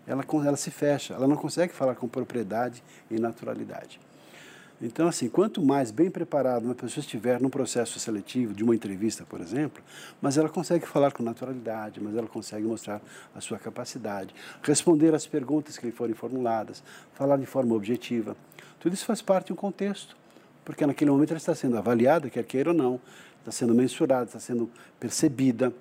ela, 0.07 0.25
ela 0.45 0.57
se 0.57 0.71
fecha, 0.71 1.13
ela 1.13 1.27
não 1.27 1.35
consegue 1.35 1.73
falar 1.73 1.95
com 1.95 2.07
propriedade 2.07 2.83
e 3.09 3.19
naturalidade. 3.19 3.99
Então, 4.81 5.07
assim, 5.07 5.29
quanto 5.29 5.61
mais 5.61 5.91
bem 5.91 6.09
preparada 6.09 6.65
uma 6.65 6.75
pessoa 6.75 7.01
estiver 7.01 7.39
num 7.39 7.49
processo 7.49 7.97
seletivo, 7.99 8.53
de 8.53 8.65
uma 8.65 8.75
entrevista, 8.75 9.23
por 9.23 9.39
exemplo, 9.39 9.81
mas 10.21 10.37
ela 10.37 10.49
consegue 10.49 10.85
falar 10.85 11.13
com 11.13 11.23
naturalidade, 11.23 12.01
mas 12.01 12.15
ela 12.17 12.27
consegue 12.27 12.65
mostrar 12.65 13.01
a 13.33 13.39
sua 13.39 13.57
capacidade, 13.57 14.35
responder 14.61 15.15
às 15.15 15.25
perguntas 15.25 15.77
que 15.77 15.85
lhe 15.85 15.91
forem 15.93 16.13
formuladas, 16.13 16.83
falar 17.13 17.37
de 17.37 17.45
forma 17.45 17.73
objetiva. 17.75 18.35
Tudo 18.77 18.93
isso 18.93 19.05
faz 19.05 19.21
parte 19.21 19.47
de 19.47 19.53
um 19.53 19.55
contexto, 19.55 20.17
porque 20.65 20.85
naquele 20.85 21.11
momento 21.11 21.29
ela 21.29 21.37
está 21.37 21.55
sendo 21.55 21.77
avaliada, 21.77 22.29
quer 22.29 22.43
queira 22.43 22.71
ou 22.71 22.75
não, 22.75 22.99
está 23.39 23.51
sendo 23.51 23.73
mensurada, 23.73 24.25
está 24.25 24.39
sendo 24.39 24.69
percebida 24.99 25.71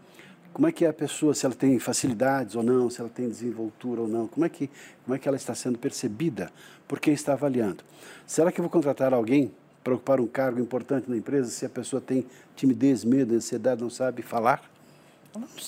como 0.52 0.66
é 0.66 0.72
que 0.72 0.84
é 0.84 0.88
a 0.88 0.92
pessoa, 0.92 1.34
se 1.34 1.46
ela 1.46 1.54
tem 1.54 1.78
facilidades 1.78 2.54
ou 2.54 2.62
não, 2.62 2.90
se 2.90 3.00
ela 3.00 3.08
tem 3.08 3.28
desenvoltura 3.28 4.02
ou 4.02 4.08
não, 4.08 4.26
como 4.28 4.44
é 4.44 4.48
que, 4.48 4.70
como 5.04 5.14
é 5.14 5.18
que 5.18 5.26
ela 5.26 5.36
está 5.36 5.54
sendo 5.54 5.78
percebida 5.78 6.50
por 6.86 7.00
quem 7.00 7.14
está 7.14 7.32
avaliando. 7.32 7.82
Será 8.26 8.52
que 8.52 8.60
eu 8.60 8.62
vou 8.62 8.70
contratar 8.70 9.14
alguém 9.14 9.50
para 9.82 9.94
ocupar 9.94 10.20
um 10.20 10.26
cargo 10.26 10.60
importante 10.60 11.10
na 11.10 11.16
empresa 11.16 11.50
se 11.50 11.64
a 11.64 11.68
pessoa 11.68 12.00
tem 12.00 12.26
timidez, 12.54 13.04
medo, 13.04 13.34
ansiedade, 13.34 13.80
não 13.80 13.90
sabe 13.90 14.22
falar? 14.22 14.62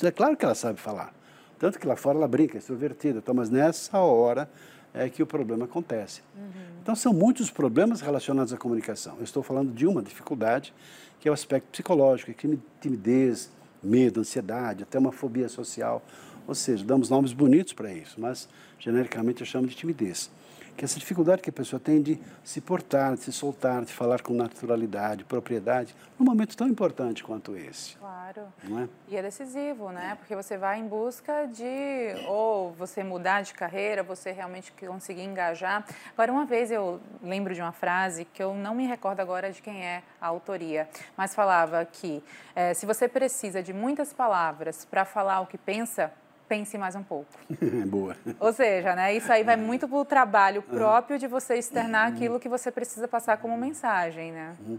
É 0.03 0.11
claro 0.11 0.37
que 0.37 0.45
ela 0.45 0.55
sabe 0.55 0.79
falar. 0.79 1.14
Tanto 1.59 1.79
que 1.79 1.87
lá 1.87 1.97
fora 1.97 2.19
ela 2.19 2.29
brinca, 2.29 2.57
é 2.57 2.59
extrovertida, 2.59 3.19
então, 3.19 3.35
mas 3.35 3.49
nessa 3.49 3.99
hora 3.99 4.49
é 4.93 5.09
que 5.09 5.23
o 5.23 5.26
problema 5.26 5.64
acontece. 5.64 6.21
Uhum. 6.37 6.50
Então, 6.83 6.95
são 6.95 7.12
muitos 7.12 7.50
problemas 7.50 8.00
relacionados 8.00 8.53
à 8.53 8.57
comunicação. 8.59 9.17
Eu 9.17 9.25
estou 9.25 9.43
falando 9.43 9.73
de 9.73 9.87
uma 9.87 10.03
dificuldade, 10.03 10.75
que 11.19 11.26
é 11.26 11.31
o 11.31 11.35
aspecto 11.35 11.69
psicológico, 11.71 12.33
timidez, 12.81 13.50
medo, 13.85 14.21
ansiedade, 14.21 14.83
até 14.83 14.99
uma 14.99 15.12
fobia 15.12 15.49
social. 15.49 16.03
Ou 16.47 16.55
seja, 16.55 16.85
damos 16.85 17.09
nomes 17.09 17.33
bonitos 17.33 17.73
para 17.73 17.93
isso, 17.93 18.21
mas 18.21 18.49
genericamente 18.79 19.41
eu 19.41 19.47
chamo 19.47 19.67
de 19.67 19.75
timidez 19.75 20.31
que 20.76 20.85
essa 20.85 20.99
dificuldade 20.99 21.43
que 21.43 21.50
a 21.50 21.52
pessoa 21.52 21.78
tem 21.78 22.02
de 22.02 22.21
se 22.43 22.61
portar, 22.61 23.14
de 23.14 23.21
se 23.21 23.33
soltar, 23.33 23.85
de 23.85 23.93
falar 23.93 24.23
com 24.23 24.33
naturalidade, 24.35 25.25
propriedade, 25.25 25.95
num 26.19 26.25
momento 26.25 26.57
tão 26.57 26.69
importante 26.69 27.23
quanto 27.23 27.57
esse. 27.57 27.97
Claro. 27.97 28.43
Não 28.64 28.81
é? 28.81 28.88
E 29.09 29.16
é 29.16 29.23
decisivo, 29.23 29.90
né? 29.90 30.16
Porque 30.19 30.35
você 30.35 30.57
vai 30.57 30.81
em 30.81 30.87
busca 30.87 31.47
de 31.47 32.14
ou 32.26 32.73
você 32.73 33.02
mudar 33.02 33.43
de 33.43 33.54
carreira, 33.54 34.02
você 34.02 34.33
realmente 34.33 34.73
conseguir 34.73 35.23
engajar. 35.23 35.85
Agora, 36.12 36.33
uma 36.33 36.45
vez 36.45 36.71
eu 36.71 37.00
lembro 37.23 37.54
de 37.54 37.61
uma 37.61 37.73
frase 37.73 38.25
que 38.25 38.43
eu 38.43 38.54
não 38.54 38.75
me 38.75 38.87
recordo 38.87 39.21
agora 39.21 39.52
de 39.52 39.62
quem 39.62 39.85
é 39.85 40.02
a 40.21 40.26
autoria, 40.26 40.88
mas 41.16 41.35
falava 41.35 41.85
que 41.85 42.23
é, 42.54 42.75
se 42.75 42.87
você 42.87 43.09
precisa 43.09 43.62
de 43.62 43.73
muitas 43.73 44.12
palavras 44.12 44.85
para 44.85 45.04
falar 45.04 45.40
o 45.40 45.47
que 45.47 45.59
pensa, 45.59 46.12
pense 46.49 46.77
mais 46.79 46.95
um 46.95 47.03
pouco. 47.03 47.31
Boa. 47.87 48.17
Ou 48.39 48.53
seja, 48.53 48.95
né, 48.95 49.15
isso 49.15 49.33
aí 49.33 49.43
vai 49.43 49.57
muito 49.57 49.89
para 49.89 49.99
o 49.99 50.05
trabalho 50.05 50.63
próprio 50.63 51.19
de 51.19 51.27
você 51.27 51.55
externar 51.55 52.09
uhum. 52.09 52.15
aquilo 52.15 52.41
que 52.41 52.49
você 52.49 52.71
precisa 52.71 53.09
passar 53.09 53.39
como 53.39 53.57
mensagem. 53.57 54.33
Né? 54.33 54.55
Uhum. 54.61 54.79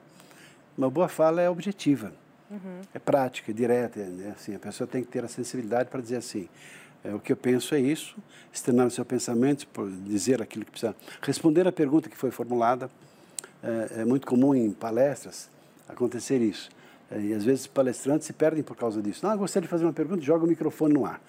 Uma 0.78 0.90
boa 0.90 1.08
fala 1.08 1.42
é 1.42 1.50
objetiva, 1.50 2.14
uhum. 2.50 2.82
é 2.94 3.00
prática, 3.00 3.52
é 3.52 3.54
direta. 3.54 4.00
Né? 4.00 4.34
Assim, 4.36 4.56
a 4.56 4.60
pessoa 4.60 4.88
tem 4.88 5.04
que 5.04 5.10
ter 5.10 5.24
a 5.24 5.28
sensibilidade 5.28 5.90
para 5.90 6.02
dizer 6.02 6.18
assim, 6.18 6.50
é, 7.04 7.14
o 7.14 7.20
que 7.20 7.32
eu 7.32 7.38
penso 7.38 7.76
é 7.76 7.80
isso, 7.80 8.18
externar 8.52 8.88
o 8.88 8.92
seu 8.92 9.06
pensamento, 9.06 9.68
dizer 10.04 10.42
aquilo 10.42 10.66
que 10.66 10.72
precisa. 10.72 10.96
Responder 11.22 11.68
a 11.68 11.72
pergunta 11.72 12.10
que 12.10 12.18
foi 12.18 12.32
formulada. 12.32 12.90
É, 13.64 14.02
é 14.02 14.06
muito 14.06 14.28
comum 14.28 14.54
em 14.54 14.72
palestras 14.72 15.50
acontecer 15.88 16.42
isso. 16.42 16.70
É, 17.12 17.20
e 17.20 17.34
às 17.34 17.44
vezes 17.44 17.68
palestrantes 17.68 18.28
se 18.28 18.34
perdem 18.34 18.64
por 18.64 18.76
causa 18.76 19.02
disso. 19.02 19.26
Não, 19.26 19.34
eu 19.34 19.38
gostaria 19.38 19.66
de 19.66 19.70
fazer 19.70 19.86
uma 19.86 19.94
pergunta, 19.94 20.22
joga 20.22 20.46
o 20.46 20.48
microfone 20.48 20.94
no 20.94 21.06
ar. 21.06 21.22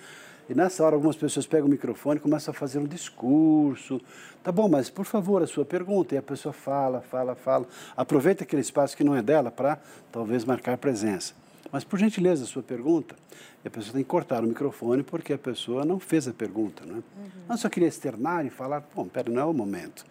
E 0.49 0.55
nessa 0.55 0.85
hora 0.85 0.95
algumas 0.95 1.17
pessoas 1.17 1.47
pegam 1.47 1.67
o 1.67 1.71
microfone 1.71 2.19
e 2.19 2.21
começam 2.21 2.53
a 2.53 2.55
fazer 2.55 2.79
um 2.79 2.85
discurso. 2.85 4.01
Tá 4.45 4.53
bom, 4.53 4.69
mas 4.69 4.89
por 4.89 5.05
favor, 5.05 5.43
a 5.43 5.47
sua 5.47 5.65
pergunta. 5.65 6.15
E 6.15 6.19
a 6.19 6.23
pessoa 6.23 6.53
fala, 6.53 7.01
fala, 7.01 7.35
fala. 7.35 7.67
Aproveita 7.97 8.45
aquele 8.45 8.63
espaço 8.63 8.97
que 8.97 9.03
não 9.03 9.15
é 9.15 9.23
dela 9.23 9.51
para 9.51 9.79
talvez 10.13 10.45
marcar 10.45 10.79
presença. 10.79 11.35
Mas 11.73 11.83
por 11.83 11.99
gentileza, 11.99 12.45
a 12.45 12.47
sua 12.47 12.63
pergunta. 12.63 13.17
E 13.65 13.69
a 13.69 13.71
pessoa 13.71 13.93
tem 13.93 14.05
que 14.05 14.09
cortar 14.09 14.45
o 14.45 14.47
microfone 14.47 15.03
porque 15.03 15.33
a 15.33 15.39
pessoa 15.39 15.85
não 15.85 15.99
fez 15.99 16.29
a 16.29 16.33
pergunta. 16.33 16.87
Né? 16.87 16.95
Uhum. 16.95 17.31
Não 17.49 17.57
só 17.57 17.69
queria 17.69 17.89
externar 17.89 18.47
e 18.47 18.51
falar, 18.51 18.85
bom, 18.95 19.07
pera, 19.09 19.29
não 19.29 19.43
é 19.43 19.45
o 19.45 19.53
momento. 19.53 20.07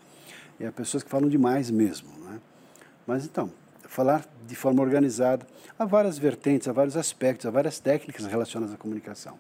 E 0.60 0.66
há 0.66 0.72
pessoas 0.72 1.02
que 1.02 1.10
falam 1.10 1.30
demais 1.30 1.72
mesmo. 1.72 2.10
Né? 2.26 2.42
Mas 3.08 3.24
então, 3.24 3.50
falar 3.88 4.26
de 4.48 4.56
forma 4.56 4.82
organizada. 4.82 5.46
Há 5.78 5.86
várias 5.86 6.18
vertentes, 6.18 6.68
há 6.68 6.74
vários 6.74 6.98
aspectos, 6.98 7.46
há 7.46 7.52
várias 7.52 7.80
técnicas 7.80 8.26
relacionadas 8.26 8.74
à 8.74 8.78
comunicação. 8.78 9.38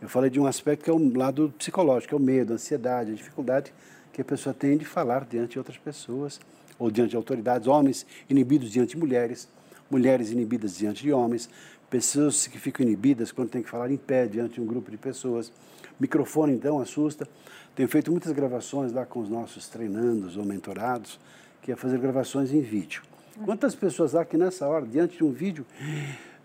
Eu 0.00 0.08
falei 0.08 0.28
de 0.28 0.38
um 0.38 0.46
aspecto 0.46 0.84
que 0.84 0.90
é 0.90 0.92
o 0.92 1.16
lado 1.16 1.52
psicológico, 1.56 2.14
é 2.14 2.18
o 2.18 2.20
medo, 2.20 2.52
a 2.52 2.56
ansiedade, 2.56 3.12
a 3.12 3.14
dificuldade 3.14 3.72
que 4.12 4.20
a 4.20 4.24
pessoa 4.24 4.54
tem 4.54 4.76
de 4.76 4.84
falar 4.84 5.24
diante 5.24 5.52
de 5.52 5.58
outras 5.58 5.76
pessoas, 5.76 6.40
ou 6.78 6.90
diante 6.90 7.10
de 7.10 7.16
autoridades, 7.16 7.66
homens 7.66 8.06
inibidos 8.28 8.70
diante 8.70 8.90
de 8.90 8.98
mulheres, 8.98 9.48
mulheres 9.90 10.30
inibidas 10.30 10.76
diante 10.76 11.02
de 11.02 11.12
homens, 11.12 11.48
pessoas 11.88 12.46
que 12.46 12.58
ficam 12.58 12.84
inibidas 12.84 13.32
quando 13.32 13.50
tem 13.50 13.62
que 13.62 13.68
falar 13.68 13.90
em 13.90 13.96
pé 13.96 14.26
diante 14.26 14.54
de 14.54 14.60
um 14.60 14.66
grupo 14.66 14.90
de 14.90 14.96
pessoas. 14.96 15.52
Microfone, 15.98 16.52
então, 16.52 16.80
assusta. 16.80 17.26
Tenho 17.74 17.88
feito 17.88 18.10
muitas 18.10 18.32
gravações 18.32 18.92
lá 18.92 19.06
com 19.06 19.20
os 19.20 19.28
nossos 19.28 19.68
treinandos 19.68 20.36
ou 20.36 20.44
mentorados, 20.44 21.18
que 21.62 21.72
é 21.72 21.76
fazer 21.76 21.98
gravações 21.98 22.52
em 22.52 22.60
vídeo. 22.60 23.02
Quantas 23.44 23.74
pessoas 23.74 24.14
há 24.14 24.24
que 24.24 24.36
nessa 24.36 24.66
hora, 24.66 24.86
diante 24.86 25.18
de 25.18 25.24
um 25.24 25.30
vídeo, 25.30 25.66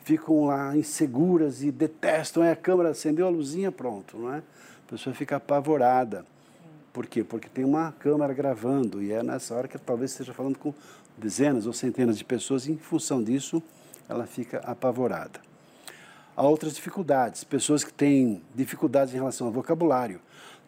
ficam 0.04 0.46
lá 0.46 0.76
inseguras 0.76 1.64
e 1.64 1.72
detestam, 1.72 2.44
é 2.44 2.52
a 2.52 2.56
câmera 2.56 2.90
acendeu 2.90 3.26
a 3.26 3.30
luzinha, 3.30 3.72
pronto, 3.72 4.18
não 4.18 4.34
é? 4.34 4.40
A 4.40 4.90
pessoa 4.90 5.16
fica 5.16 5.38
apavorada. 5.38 6.26
Por 6.92 7.06
quê? 7.06 7.24
Porque 7.24 7.48
tem 7.48 7.64
uma 7.64 7.94
câmera 7.94 8.34
gravando 8.34 9.02
e 9.02 9.14
é 9.14 9.24
nessa 9.24 9.56
hora 9.56 9.68
que 9.68 9.78
talvez 9.78 10.12
esteja 10.12 10.34
falando 10.34 10.58
com 10.58 10.74
dezenas 11.18 11.66
ou 11.66 11.72
centenas 11.72 12.18
de 12.18 12.26
pessoas 12.26 12.68
e 12.68 12.74
em 12.74 12.78
função 12.78 13.24
disso 13.24 13.64
ela 14.10 14.26
fica 14.26 14.58
apavorada. 14.60 15.40
Há 16.36 16.44
outras 16.46 16.74
dificuldades, 16.74 17.46
pessoas 17.46 17.84
que 17.84 17.94
têm 17.94 18.42
dificuldades 18.54 19.14
em 19.14 19.18
relação 19.18 19.48
ao 19.48 19.54
vocabulário. 19.54 20.20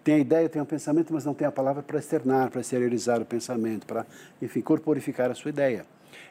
Tem 0.03 0.15
a 0.15 0.19
ideia, 0.19 0.47
tem 0.47 0.61
o 0.61 0.63
um 0.63 0.67
pensamento, 0.67 1.13
mas 1.13 1.25
não 1.25 1.33
tem 1.33 1.47
a 1.47 1.51
palavra 1.51 1.81
para 1.81 1.99
externar, 1.99 2.49
para 2.49 2.61
exteriorizar 2.61 3.21
o 3.21 3.25
pensamento, 3.25 3.85
para, 3.85 4.05
enfim, 4.41 4.61
corporificar 4.61 5.31
a 5.31 5.35
sua 5.35 5.49
ideia. 5.49 5.85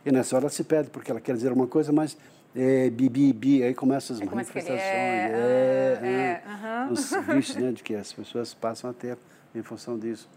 E 0.05 0.13
nessa 0.13 0.37
hora 0.37 0.45
ela 0.45 0.51
se 0.51 0.65
pede, 0.65 0.91
porque 0.91 1.11
ela 1.11 1.21
quer 1.21 1.35
dizer 1.35 1.53
uma 1.53 1.67
coisa, 1.67 1.93
mas 1.93 2.17
é, 2.55 2.91
bi, 2.91 3.09
bi, 3.09 3.63
aí 3.63 3.75
começam 3.75 4.15
as 4.15 4.23
é 4.23 4.25
manifestações. 4.25 4.81
É, 4.81 6.01
é, 6.03 6.07
é, 6.07 6.43
uh 6.47 6.91
-huh. 6.91 6.93
Os 6.93 7.35
vícios 7.35 7.57
né, 7.57 7.73
de 7.73 7.83
que 7.83 7.95
as 7.95 8.13
pessoas 8.13 8.53
passam 8.53 8.91
a 8.91 8.93
ter 8.93 9.17
em 9.55 9.63
função 9.63 9.99
disso. 9.99 10.29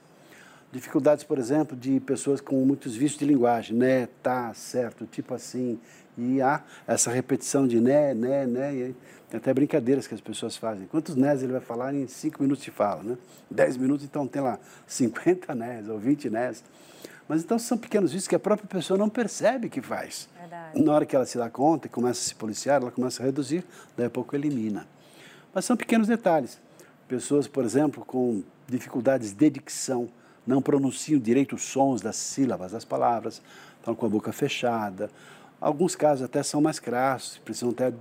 Dificuldades, 0.71 1.23
por 1.23 1.37
exemplo, 1.37 1.75
de 1.75 1.99
pessoas 1.99 2.41
com 2.41 2.65
muitos 2.65 2.95
vícios 2.95 3.19
de 3.19 3.25
linguagem, 3.25 3.77
né, 3.77 4.07
tá, 4.21 4.53
certo, 4.53 5.05
tipo 5.05 5.33
assim. 5.33 5.79
E 6.17 6.41
há 6.41 6.63
essa 6.87 7.11
repetição 7.11 7.67
de 7.67 7.79
né, 7.79 8.13
né, 8.13 8.45
né. 8.45 8.73
E 8.73 8.95
tem 9.29 9.37
até 9.37 9.53
brincadeiras 9.53 10.07
que 10.07 10.13
as 10.13 10.21
pessoas 10.21 10.55
fazem. 10.55 10.85
Quantos 10.87 11.15
nés 11.15 11.43
ele 11.43 11.51
vai 11.51 11.61
falar 11.61 11.93
em 11.93 12.07
cinco 12.07 12.41
minutos 12.41 12.63
de 12.63 12.71
fala, 12.71 13.03
né? 13.03 13.17
Dez 13.49 13.75
minutos, 13.75 14.05
então 14.05 14.27
tem 14.27 14.41
lá 14.41 14.59
50 14.87 15.53
nés 15.55 15.89
ou 15.89 15.97
20 15.99 16.29
nés. 16.29 16.63
Mas 17.27 17.41
então 17.43 17.57
são 17.57 17.77
pequenos 17.77 18.11
vícios 18.11 18.27
que 18.27 18.35
a 18.35 18.39
própria 18.39 18.67
pessoa 18.67 18.97
não 18.97 19.09
percebe 19.09 19.69
que 19.69 19.81
faz. 19.81 20.29
Verdade. 20.39 20.81
Na 20.81 20.93
hora 20.93 21.05
que 21.05 21.15
ela 21.15 21.25
se 21.25 21.37
dá 21.37 21.49
conta 21.49 21.87
e 21.87 21.89
começa 21.89 22.21
a 22.21 22.23
se 22.23 22.35
policiar, 22.35 22.81
ela 22.81 22.91
começa 22.91 23.23
a 23.23 23.25
reduzir, 23.25 23.65
daí 23.97 24.05
a 24.05 24.09
pouco 24.09 24.35
elimina. 24.35 24.87
Mas 25.53 25.65
são 25.65 25.75
pequenos 25.75 26.07
detalhes. 26.07 26.59
Pessoas, 27.07 27.47
por 27.47 27.63
exemplo, 27.63 28.05
com 28.05 28.43
dificuldades 28.67 29.31
de 29.31 29.49
dicção, 29.49 30.09
não 30.45 30.61
pronunciam 30.61 31.19
direito 31.19 31.55
os 31.55 31.63
sons 31.63 32.01
das 32.01 32.15
sílabas 32.15 32.71
das 32.71 32.85
palavras, 32.85 33.41
estão 33.77 33.95
com 33.95 34.05
a 34.05 34.09
boca 34.09 34.31
fechada. 34.31 35.09
Alguns 35.59 35.95
casos 35.95 36.23
até 36.25 36.43
são 36.43 36.61
mais 36.61 36.79
crassos, 36.79 37.37
precisam 37.39 37.71
até, 37.71 37.91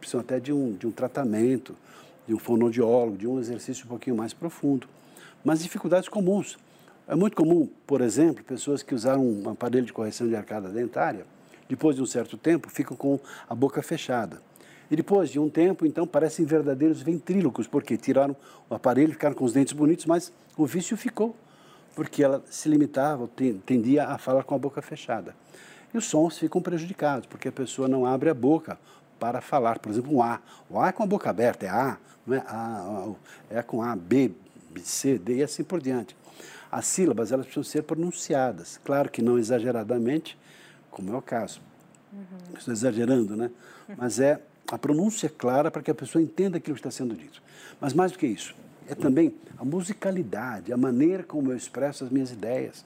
precisam 0.00 0.20
até 0.20 0.40
de, 0.40 0.52
um, 0.52 0.72
de 0.72 0.86
um 0.86 0.90
tratamento, 0.90 1.76
de 2.26 2.34
um 2.34 2.38
fonoaudiólogo, 2.38 3.16
de 3.16 3.26
um 3.26 3.38
exercício 3.38 3.84
um 3.84 3.88
pouquinho 3.88 4.16
mais 4.16 4.32
profundo. 4.32 4.88
Mas 5.44 5.62
dificuldades 5.62 6.08
comuns. 6.08 6.58
É 7.12 7.14
muito 7.14 7.36
comum, 7.36 7.68
por 7.86 8.00
exemplo, 8.00 8.42
pessoas 8.42 8.82
que 8.82 8.94
usaram 8.94 9.22
um 9.22 9.50
aparelho 9.50 9.84
de 9.84 9.92
correção 9.92 10.26
de 10.26 10.34
arcada 10.34 10.70
dentária, 10.70 11.26
depois 11.68 11.94
de 11.94 12.00
um 12.00 12.06
certo 12.06 12.38
tempo, 12.38 12.70
ficam 12.70 12.96
com 12.96 13.20
a 13.46 13.54
boca 13.54 13.82
fechada. 13.82 14.40
E 14.90 14.96
depois 14.96 15.28
de 15.28 15.38
um 15.38 15.50
tempo, 15.50 15.84
então, 15.84 16.06
parecem 16.06 16.46
verdadeiros 16.46 17.02
ventrílocos, 17.02 17.66
porque 17.66 17.98
tiraram 17.98 18.34
o 18.70 18.74
aparelho, 18.74 19.12
ficaram 19.12 19.34
com 19.34 19.44
os 19.44 19.52
dentes 19.52 19.74
bonitos, 19.74 20.06
mas 20.06 20.32
o 20.56 20.64
vício 20.64 20.96
ficou 20.96 21.36
porque 21.94 22.24
ela 22.24 22.42
se 22.48 22.66
limitava, 22.70 23.28
tendia 23.66 24.06
a 24.06 24.16
falar 24.16 24.44
com 24.44 24.54
a 24.54 24.58
boca 24.58 24.80
fechada. 24.80 25.36
E 25.92 25.98
os 25.98 26.06
sons 26.06 26.38
ficam 26.38 26.62
prejudicados, 26.62 27.26
porque 27.26 27.48
a 27.48 27.52
pessoa 27.52 27.86
não 27.88 28.06
abre 28.06 28.30
a 28.30 28.34
boca 28.34 28.78
para 29.20 29.42
falar, 29.42 29.80
por 29.80 29.92
exemplo, 29.92 30.16
um 30.16 30.22
A. 30.22 30.40
O 30.70 30.80
A 30.80 30.88
é 30.88 30.92
com 30.92 31.02
a 31.02 31.06
boca 31.06 31.28
aberta, 31.28 31.66
é 31.66 31.68
A, 31.68 31.98
não 32.26 32.36
é 32.38 32.40
A, 32.40 33.06
é 33.50 33.62
com 33.62 33.82
A, 33.82 33.94
B, 33.94 34.32
C, 34.80 35.18
D 35.18 35.36
e 35.36 35.42
assim 35.42 35.62
por 35.62 35.80
diante. 35.80 36.16
As 36.70 36.86
sílabas, 36.86 37.32
elas 37.32 37.44
precisam 37.44 37.64
ser 37.64 37.82
pronunciadas, 37.82 38.80
claro 38.82 39.10
que 39.10 39.20
não 39.20 39.38
exageradamente, 39.38 40.38
como 40.90 41.12
é 41.12 41.16
o 41.16 41.22
caso. 41.22 41.60
Uhum. 42.12 42.56
Estou 42.56 42.72
exagerando, 42.72 43.36
né? 43.36 43.50
Mas 43.96 44.18
é 44.18 44.40
a 44.70 44.78
pronúncia 44.78 45.28
clara 45.28 45.70
para 45.70 45.82
que 45.82 45.90
a 45.90 45.94
pessoa 45.94 46.22
entenda 46.22 46.56
aquilo 46.56 46.74
que 46.74 46.80
está 46.80 46.90
sendo 46.90 47.14
dito. 47.14 47.42
Mas 47.80 47.92
mais 47.92 48.12
do 48.12 48.18
que 48.18 48.26
isso, 48.26 48.54
é 48.88 48.94
também 48.94 49.34
a 49.58 49.64
musicalidade, 49.64 50.72
a 50.72 50.76
maneira 50.76 51.22
como 51.22 51.52
eu 51.52 51.56
expresso 51.56 52.04
as 52.04 52.10
minhas 52.10 52.30
ideias, 52.30 52.84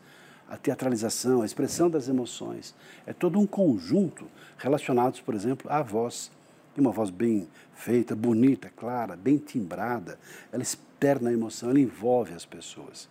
a 0.49 0.57
teatralização, 0.57 1.43
a 1.43 1.47
expressão 1.47 1.91
das 1.91 2.09
emoções. 2.09 2.75
É 3.07 3.13
todo 3.13 3.39
um 3.39 3.47
conjunto 3.47 4.27
relacionados, 4.59 5.21
por 5.21 5.35
exemplo, 5.35 5.71
à 5.71 5.83
voz. 5.83 6.31
Tem 6.77 6.85
uma 6.85 6.93
voz 6.93 7.09
bem 7.09 7.49
feita, 7.73 8.15
bonita, 8.15 8.71
clara, 8.77 9.17
bem 9.17 9.39
timbrada. 9.39 10.19
Ela 10.53 10.63
externa 10.63 11.31
a 11.31 11.33
emoção, 11.33 11.71
ela 11.71 11.81
envolve 11.81 12.35
as 12.35 12.45
pessoas. 12.45 13.09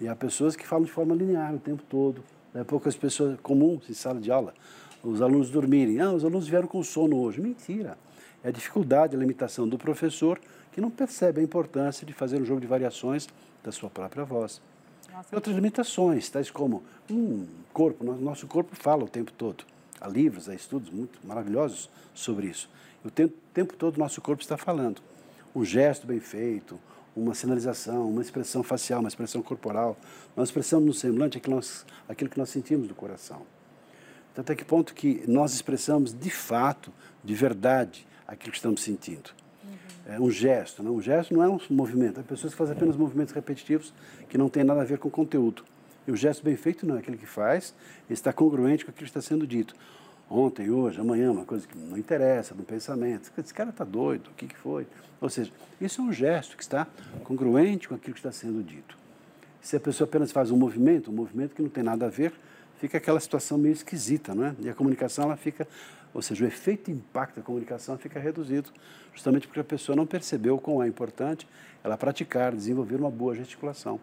E 0.00 0.06
há 0.06 0.14
pessoas 0.14 0.54
que 0.54 0.64
falam 0.64 0.84
de 0.84 0.92
forma 0.92 1.12
linear 1.12 1.52
o 1.52 1.58
tempo 1.58 1.82
todo. 1.90 2.22
Daqui 2.54 2.60
a 2.60 2.64
pouco 2.64 2.88
as 2.88 2.94
pessoas 2.94 3.40
comuns 3.40 3.90
em 3.90 3.92
sala 3.92 4.20
de 4.20 4.30
aula, 4.30 4.54
os 5.02 5.20
alunos 5.20 5.50
dormirem. 5.50 6.00
Ah, 6.00 6.12
os 6.12 6.24
alunos 6.24 6.46
vieram 6.46 6.68
com 6.68 6.80
sono 6.84 7.16
hoje. 7.16 7.40
Mentira. 7.40 7.98
É 8.44 8.50
a 8.50 8.52
dificuldade, 8.52 9.16
a 9.16 9.18
limitação 9.18 9.68
do 9.68 9.76
professor 9.76 10.40
que 10.70 10.80
não 10.80 10.88
percebe 10.88 11.40
a 11.40 11.42
importância 11.42 12.06
de 12.06 12.12
fazer 12.12 12.40
um 12.40 12.44
jogo 12.44 12.60
de 12.60 12.68
variações 12.68 13.26
da 13.64 13.72
sua 13.72 13.90
própria 13.90 14.22
voz. 14.22 14.62
Nossa, 15.12 15.34
outras 15.34 15.56
limitações, 15.56 16.30
tais 16.30 16.52
como 16.52 16.84
um 17.10 17.48
corpo, 17.72 18.04
nosso 18.04 18.46
corpo 18.46 18.76
fala 18.76 19.02
o 19.02 19.08
tempo 19.08 19.32
todo. 19.32 19.64
Há 20.00 20.08
livros, 20.08 20.48
há 20.48 20.54
estudos 20.54 20.90
muito 20.90 21.18
maravilhosos 21.24 21.90
sobre 22.14 22.48
isso. 22.48 22.68
O 23.04 23.10
tempo, 23.10 23.34
tempo 23.54 23.74
todo 23.74 23.98
nosso 23.98 24.20
corpo 24.20 24.42
está 24.42 24.56
falando. 24.56 25.00
Um 25.54 25.64
gesto 25.64 26.06
bem 26.06 26.20
feito, 26.20 26.78
uma 27.14 27.34
sinalização, 27.34 28.10
uma 28.10 28.20
expressão 28.20 28.62
facial, 28.62 29.00
uma 29.00 29.08
expressão 29.08 29.42
corporal, 29.42 29.96
nós 30.36 30.48
expressamos 30.48 30.86
no 30.86 30.92
semblante 30.92 31.38
aquilo, 31.38 31.56
nós, 31.56 31.86
aquilo 32.08 32.28
que 32.28 32.38
nós 32.38 32.50
sentimos 32.50 32.88
do 32.88 32.94
coração. 32.94 33.42
Então, 34.32 34.42
até 34.42 34.54
que 34.54 34.64
ponto 34.64 34.94
que 34.94 35.24
nós 35.26 35.54
expressamos 35.54 36.12
de 36.12 36.30
fato, 36.30 36.92
de 37.24 37.34
verdade, 37.34 38.06
aquilo 38.26 38.50
que 38.50 38.58
estamos 38.58 38.82
sentindo 38.82 39.30
é, 40.06 40.20
um 40.20 40.30
gesto. 40.30 40.82
Né? 40.82 40.90
Um 40.90 41.00
gesto 41.00 41.34
não 41.34 41.42
é 41.42 41.48
um 41.48 41.58
movimento. 41.70 42.20
Há 42.20 42.22
pessoas 42.22 42.52
que 42.52 42.58
fazem 42.58 42.76
apenas 42.76 42.96
movimentos 42.96 43.34
repetitivos 43.34 43.92
que 44.28 44.38
não 44.38 44.48
têm 44.48 44.64
nada 44.64 44.80
a 44.80 44.84
ver 44.84 44.98
com 44.98 45.08
o 45.08 45.10
conteúdo. 45.10 45.64
E 46.06 46.12
o 46.12 46.16
gesto 46.16 46.44
bem 46.44 46.56
feito 46.56 46.86
não 46.86 46.96
é 46.96 46.98
aquele 47.00 47.16
que 47.16 47.26
faz, 47.26 47.74
está 48.08 48.32
congruente 48.32 48.84
com 48.84 48.90
aquilo 48.90 49.04
que 49.04 49.18
está 49.18 49.20
sendo 49.20 49.46
dito. 49.46 49.74
Ontem, 50.28 50.70
hoje, 50.70 51.00
amanhã, 51.00 51.30
uma 51.30 51.44
coisa 51.44 51.66
que 51.66 51.76
não 51.76 51.96
interessa, 51.96 52.54
no 52.54 52.64
pensamento. 52.64 53.30
Esse 53.38 53.54
cara 53.54 53.70
está 53.70 53.84
doido, 53.84 54.28
o 54.28 54.34
que, 54.34 54.46
que 54.46 54.56
foi? 54.56 54.86
Ou 55.20 55.28
seja, 55.28 55.52
isso 55.80 56.00
é 56.00 56.04
um 56.04 56.12
gesto 56.12 56.56
que 56.56 56.62
está 56.62 56.86
congruente 57.24 57.88
com 57.88 57.94
aquilo 57.94 58.14
que 58.14 58.20
está 58.20 58.32
sendo 58.32 58.62
dito. 58.62 58.96
Se 59.62 59.76
a 59.76 59.80
pessoa 59.80 60.06
apenas 60.06 60.32
faz 60.32 60.50
um 60.50 60.56
movimento, 60.56 61.10
um 61.10 61.14
movimento 61.14 61.54
que 61.54 61.62
não 61.62 61.68
tem 61.68 61.82
nada 61.82 62.06
a 62.06 62.08
ver, 62.08 62.32
fica 62.78 62.98
aquela 62.98 63.20
situação 63.20 63.56
meio 63.56 63.72
esquisita, 63.72 64.34
não 64.34 64.46
é? 64.46 64.54
E 64.60 64.68
a 64.68 64.74
comunicação 64.74 65.24
ela 65.24 65.36
fica 65.36 65.66
ou 66.16 66.22
seja, 66.22 66.44
o 66.44 66.48
efeito 66.48 66.90
impacto 66.90 67.36
da 67.36 67.42
comunicação 67.42 67.98
fica 67.98 68.18
reduzido, 68.18 68.70
justamente 69.12 69.46
porque 69.46 69.60
a 69.60 69.64
pessoa 69.64 69.94
não 69.94 70.06
percebeu 70.06 70.56
quão 70.56 70.82
é 70.82 70.88
importante 70.88 71.46
ela 71.84 71.94
praticar, 71.94 72.54
desenvolver 72.54 72.96
uma 72.96 73.10
boa 73.10 73.34
gesticulação. 73.34 74.00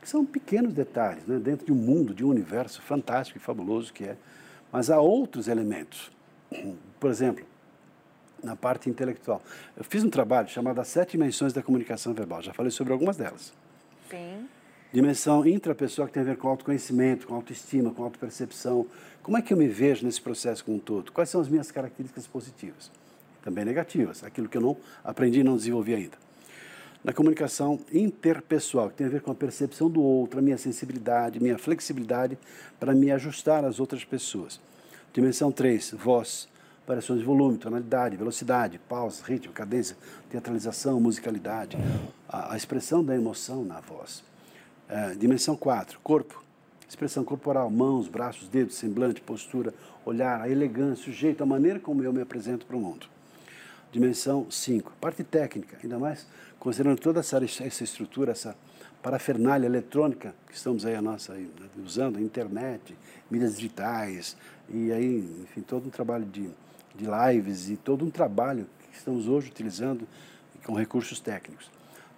Que 0.00 0.08
são 0.08 0.24
pequenos 0.24 0.72
detalhes, 0.72 1.26
né, 1.26 1.38
dentro 1.38 1.66
de 1.66 1.72
um 1.72 1.76
mundo, 1.76 2.14
de 2.14 2.24
um 2.24 2.28
universo 2.28 2.80
fantástico 2.82 3.38
e 3.38 3.40
fabuloso 3.40 3.92
que 3.92 4.04
é. 4.04 4.16
Mas 4.72 4.90
há 4.90 5.00
outros 5.00 5.48
elementos. 5.48 6.10
Por 6.98 7.10
exemplo, 7.10 7.44
na 8.42 8.56
parte 8.56 8.88
intelectual. 8.88 9.42
Eu 9.76 9.84
fiz 9.84 10.02
um 10.02 10.10
trabalho 10.10 10.48
chamado 10.48 10.80
As 10.80 10.88
Sete 10.88 11.12
Dimensões 11.12 11.52
da 11.52 11.62
Comunicação 11.62 12.14
Verbal. 12.14 12.42
Já 12.42 12.52
falei 12.52 12.70
sobre 12.70 12.92
algumas 12.92 13.16
delas. 13.16 13.52
Sim. 14.08 14.48
Dimensão 14.92 15.46
intrapessoal 15.46 16.08
que 16.08 16.14
tem 16.14 16.22
a 16.22 16.26
ver 16.26 16.36
com 16.36 16.48
autoconhecimento, 16.48 17.26
com 17.26 17.34
autoestima, 17.34 17.92
com 17.92 18.02
autopercepção. 18.02 18.86
Como 19.22 19.36
é 19.36 19.42
que 19.42 19.52
eu 19.52 19.56
me 19.56 19.68
vejo 19.68 20.04
nesse 20.04 20.20
processo 20.20 20.64
como 20.64 20.78
um 20.78 20.80
todo? 20.80 21.12
Quais 21.12 21.30
são 21.30 21.40
as 21.40 21.48
minhas 21.48 21.70
características 21.70 22.26
positivas? 22.26 22.90
Também 23.42 23.64
negativas, 23.64 24.24
aquilo 24.24 24.48
que 24.48 24.56
eu 24.56 24.62
não 24.62 24.76
aprendi 25.04 25.40
e 25.40 25.44
não 25.44 25.56
desenvolvi 25.56 25.94
ainda. 25.94 26.16
Na 27.02 27.14
comunicação 27.14 27.80
interpessoal, 27.90 28.90
que 28.90 28.96
tem 28.96 29.06
a 29.06 29.10
ver 29.10 29.22
com 29.22 29.30
a 29.30 29.34
percepção 29.34 29.88
do 29.88 30.02
outro, 30.02 30.38
a 30.38 30.42
minha 30.42 30.58
sensibilidade, 30.58 31.40
minha 31.40 31.56
flexibilidade 31.56 32.38
para 32.78 32.94
me 32.94 33.10
ajustar 33.10 33.64
às 33.64 33.80
outras 33.80 34.04
pessoas. 34.04 34.60
Dimensão 35.10 35.50
3, 35.50 35.94
voz, 35.98 36.46
variações 36.86 37.20
de 37.20 37.24
volume, 37.24 37.56
tonalidade, 37.56 38.18
velocidade, 38.18 38.78
pausa, 38.86 39.24
ritmo, 39.24 39.50
cadência, 39.50 39.96
teatralização, 40.28 41.00
musicalidade, 41.00 41.78
a, 42.28 42.52
a 42.52 42.56
expressão 42.56 43.02
da 43.02 43.16
emoção 43.16 43.64
na 43.64 43.80
voz. 43.80 44.22
É, 44.86 45.14
dimensão 45.14 45.56
4, 45.56 45.98
corpo. 46.00 46.44
Expressão 46.86 47.24
corporal, 47.24 47.70
mãos, 47.70 48.08
braços, 48.08 48.48
dedos, 48.48 48.74
semblante, 48.74 49.20
postura, 49.20 49.72
olhar, 50.04 50.40
a 50.40 50.50
elegância, 50.50 51.08
o 51.08 51.12
jeito, 51.14 51.42
a 51.42 51.46
maneira 51.46 51.78
como 51.78 52.02
eu 52.02 52.12
me 52.12 52.20
apresento 52.20 52.66
para 52.66 52.76
o 52.76 52.80
mundo. 52.80 53.06
Dimensão 53.92 54.50
5, 54.50 54.92
parte 55.00 55.24
técnica, 55.24 55.78
ainda 55.82 55.98
mais 55.98 56.26
considerando 56.60 57.00
toda 57.00 57.18
essa, 57.18 57.42
essa 57.44 57.82
estrutura, 57.82 58.30
essa 58.30 58.54
parafernália 59.02 59.66
eletrônica 59.66 60.32
que 60.46 60.54
estamos 60.54 60.86
aí, 60.86 60.94
a 60.94 61.02
nossa, 61.02 61.32
aí, 61.32 61.50
né, 61.58 61.66
usando, 61.84 62.18
a 62.18 62.20
internet, 62.20 62.96
mídias 63.28 63.56
digitais, 63.56 64.36
e 64.68 64.92
aí, 64.92 65.18
enfim, 65.42 65.62
todo 65.62 65.88
um 65.88 65.90
trabalho 65.90 66.26
de, 66.26 66.48
de 66.94 67.06
lives 67.06 67.68
e 67.68 67.76
todo 67.76 68.04
um 68.04 68.10
trabalho 68.10 68.66
que 68.92 68.98
estamos 68.98 69.26
hoje 69.26 69.48
utilizando 69.48 70.06
com 70.64 70.74
recursos 70.74 71.18
técnicos. 71.18 71.68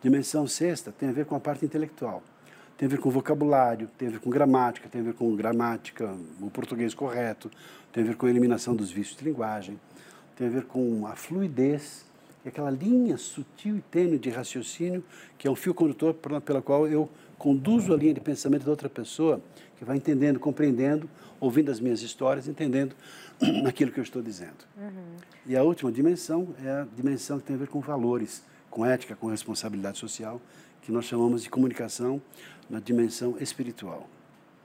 Dimensão 0.02 0.46
sexta 0.46 0.92
tem 0.92 1.08
a 1.08 1.12
ver 1.12 1.24
com 1.24 1.34
a 1.34 1.40
parte 1.40 1.64
intelectual 1.64 2.22
tem 2.82 2.86
a 2.86 2.90
ver 2.90 2.98
com 2.98 3.10
vocabulário, 3.10 3.88
tem 3.96 4.08
a 4.08 4.10
ver 4.10 4.18
com 4.18 4.28
gramática, 4.28 4.88
tem 4.88 5.02
a 5.02 5.04
ver 5.04 5.14
com 5.14 5.36
gramática, 5.36 6.16
o 6.40 6.50
português 6.50 6.92
correto, 6.92 7.48
tem 7.92 8.02
a 8.02 8.06
ver 8.08 8.16
com 8.16 8.26
a 8.26 8.28
eliminação 8.28 8.74
dos 8.74 8.90
vícios 8.90 9.16
de 9.16 9.24
linguagem, 9.24 9.78
tem 10.34 10.48
a 10.48 10.50
ver 10.50 10.64
com 10.64 11.06
a 11.06 11.14
fluidez 11.14 12.04
e 12.44 12.48
aquela 12.48 12.70
linha 12.70 13.16
sutil 13.16 13.76
e 13.76 13.80
tênue 13.80 14.18
de 14.18 14.30
raciocínio 14.30 15.04
que 15.38 15.46
é 15.46 15.50
um 15.50 15.54
fio 15.54 15.74
condutor 15.74 16.14
pela 16.14 16.62
qual 16.62 16.86
eu 16.86 17.08
conduzo 17.38 17.92
a 17.92 17.96
linha 17.96 18.14
de 18.14 18.20
pensamento 18.20 18.64
da 18.64 18.70
outra 18.70 18.88
pessoa, 18.88 19.40
que 19.76 19.84
vai 19.84 19.96
entendendo, 19.96 20.38
compreendendo, 20.38 21.10
ouvindo 21.40 21.72
as 21.72 21.80
minhas 21.80 22.00
histórias, 22.00 22.46
entendendo 22.46 22.94
aquilo 23.66 23.90
que 23.90 23.98
eu 23.98 24.04
estou 24.04 24.22
dizendo. 24.22 24.64
Uhum. 24.76 25.16
E 25.44 25.56
a 25.56 25.62
última 25.64 25.90
dimensão 25.90 26.54
é 26.64 26.70
a 26.70 26.86
dimensão 26.96 27.40
que 27.40 27.44
tem 27.44 27.56
a 27.56 27.58
ver 27.58 27.66
com 27.66 27.80
valores, 27.80 28.44
com 28.70 28.86
ética, 28.86 29.16
com 29.16 29.26
responsabilidade 29.26 29.98
social, 29.98 30.40
que 30.82 30.92
nós 30.92 31.04
chamamos 31.04 31.42
de 31.42 31.50
comunicação 31.50 32.22
na 32.70 32.78
dimensão 32.78 33.36
espiritual. 33.40 34.08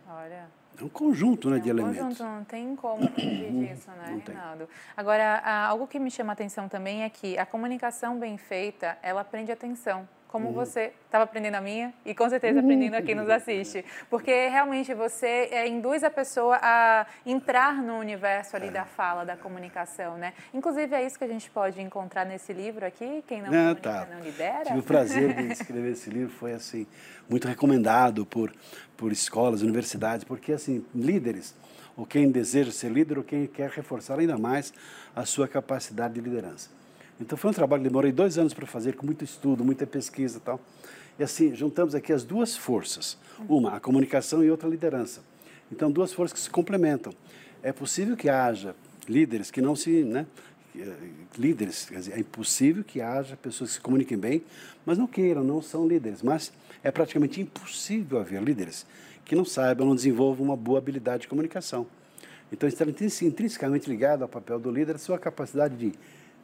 Olha. 0.08 0.57
É 0.80 0.84
um 0.84 0.90
conjunto 0.90 1.50
né, 1.50 1.58
é 1.58 1.60
de 1.60 1.68
um 1.68 1.72
elementos. 1.72 2.00
Conjunto, 2.00 2.24
não 2.24 2.44
tem 2.44 2.76
como 2.76 3.08
fugir 3.10 3.52
disso, 3.52 3.90
né, 3.92 4.10
não 4.10 4.20
Reinaldo? 4.20 4.66
Tem. 4.66 4.76
Agora, 4.96 5.40
algo 5.68 5.88
que 5.88 6.00
me 6.00 6.12
chama 6.12 6.32
a 6.32 6.34
atenção 6.34 6.70
também 6.70 7.04
é 7.04 7.10
que 7.10 7.38
a 7.38 7.46
comunicação 7.46 8.20
bem 8.20 8.38
feita, 8.38 8.98
ela 9.02 9.24
prende 9.24 9.52
atenção. 9.52 10.08
Como 10.28 10.48
uhum. 10.48 10.54
você 10.54 10.94
estava 11.06 11.24
aprendendo 11.24 11.56
a 11.56 11.62
minha 11.62 11.94
e 12.06 12.13
com 12.13 12.30
certeza 12.30 12.60
aprendendo 12.60 12.96
a 12.96 13.02
quem 13.02 13.16
nos 13.16 13.30
assiste. 13.30 13.84
Porque 14.10 14.48
realmente 14.50 14.94
você 14.94 15.50
é, 15.52 15.68
induz 15.68 16.04
a 16.04 16.10
pessoa 16.10 16.60
a 16.62 17.06
entrar 17.26 17.82
no 17.82 17.98
universo 17.98 18.56
ali 18.56 18.68
é. 18.68 18.72
da 18.72 18.86
fala, 18.86 19.26
da 19.26 19.38
comunicação, 19.38 20.18
né? 20.18 20.34
Inclusive 20.54 20.94
é 20.94 21.06
isso 21.06 21.18
que 21.18 21.24
a 21.24 21.28
gente 21.28 21.50
pode 21.50 21.82
encontrar 21.82 22.26
nesse 22.26 22.52
livro 22.52 22.86
aqui, 22.86 23.24
Quem 23.28 23.42
Não 23.42 23.50
ah, 23.50 23.52
Comunica 23.52 23.82
tá. 23.82 24.08
Não 24.12 24.20
Lidera. 24.22 24.66
Tive 24.66 24.80
o 24.80 24.84
prazer 24.84 25.34
de 25.34 25.52
escrever 25.52 25.92
esse 25.92 26.10
livro, 26.10 26.34
foi 26.34 26.54
assim, 26.54 26.86
muito 27.30 27.48
recomendado 27.48 28.26
por, 28.26 28.54
por 28.96 29.12
escolas, 29.12 29.62
universidades, 29.62 30.24
porque 30.24 30.52
assim, 30.52 30.86
líderes, 30.94 31.56
ou 31.96 32.06
quem 32.06 32.30
deseja 32.30 32.72
ser 32.72 32.92
líder, 32.92 33.18
ou 33.18 33.24
quem 33.24 33.48
quer 33.48 33.70
reforçar 33.70 34.20
ainda 34.20 34.38
mais 34.38 34.74
a 35.16 35.26
sua 35.26 35.48
capacidade 35.48 36.13
de 36.13 36.22
liderança. 36.22 36.77
Então 37.19 37.38
foi 37.38 37.49
um 37.49 37.53
trabalho 37.53 37.82
que 37.84 37.89
demorei 37.89 38.12
dois 38.12 38.38
anos 38.38 38.53
para 38.53 38.65
fazer, 38.65 38.95
com 38.95 39.06
muito 39.06 39.23
estudo, 39.23 39.63
muita 39.63 39.88
pesquisa 39.88 40.38
e 40.38 40.41
tal. 40.41 40.60
E 41.19 41.23
assim, 41.23 41.56
juntamos 41.56 41.95
aqui 41.95 42.13
as 42.13 42.23
duas 42.23 42.56
forças. 42.56 43.17
Uma, 43.49 43.75
a 43.75 43.80
comunicação 43.80 44.43
e 44.43 44.51
outra, 44.51 44.67
a 44.67 44.71
liderança. 44.71 45.21
Então, 45.71 45.91
duas 45.91 46.13
forças 46.13 46.34
que 46.34 46.39
se 46.39 46.49
complementam. 46.49 47.12
É 47.63 47.73
possível 47.73 48.15
que 48.15 48.30
haja 48.30 48.75
líderes 49.08 49.49
que 49.51 49.62
não 49.62 49.75
se... 49.75 50.03
Né, 50.03 50.25
eh, 50.75 50.93
líderes, 51.38 51.88
dizer, 51.89 52.13
é 52.13 52.19
impossível 52.19 52.84
que 52.84 53.01
haja 53.01 53.36
pessoas 53.36 53.71
que 53.71 53.75
se 53.77 53.82
comuniquem 53.82 54.17
bem, 54.17 54.43
mas 54.86 54.97
não 54.97 55.08
queiram, 55.08 55.43
não 55.43 55.62
são 55.62 55.88
líderes. 55.88 56.21
Mas 56.21 56.51
é 56.84 56.91
praticamente 56.91 57.41
impossível 57.41 58.19
haver 58.19 58.41
líderes 58.43 58.86
que 59.25 59.36
não 59.36 59.43
saibam, 59.43 59.88
não 59.88 59.95
desenvolvam 59.95 60.45
uma 60.45 60.56
boa 60.56 60.77
habilidade 60.77 61.21
de 61.21 61.27
comunicação. 61.27 61.88
Então, 62.51 62.69
está 62.69 62.86
intrinsecamente 62.86 63.89
ligado 63.89 64.21
ao 64.21 64.30
papel 64.30 64.60
do 64.60 64.71
líder 64.71 64.95
a 64.95 64.99
sua 64.99 65.19
capacidade 65.19 65.75
de 65.75 65.93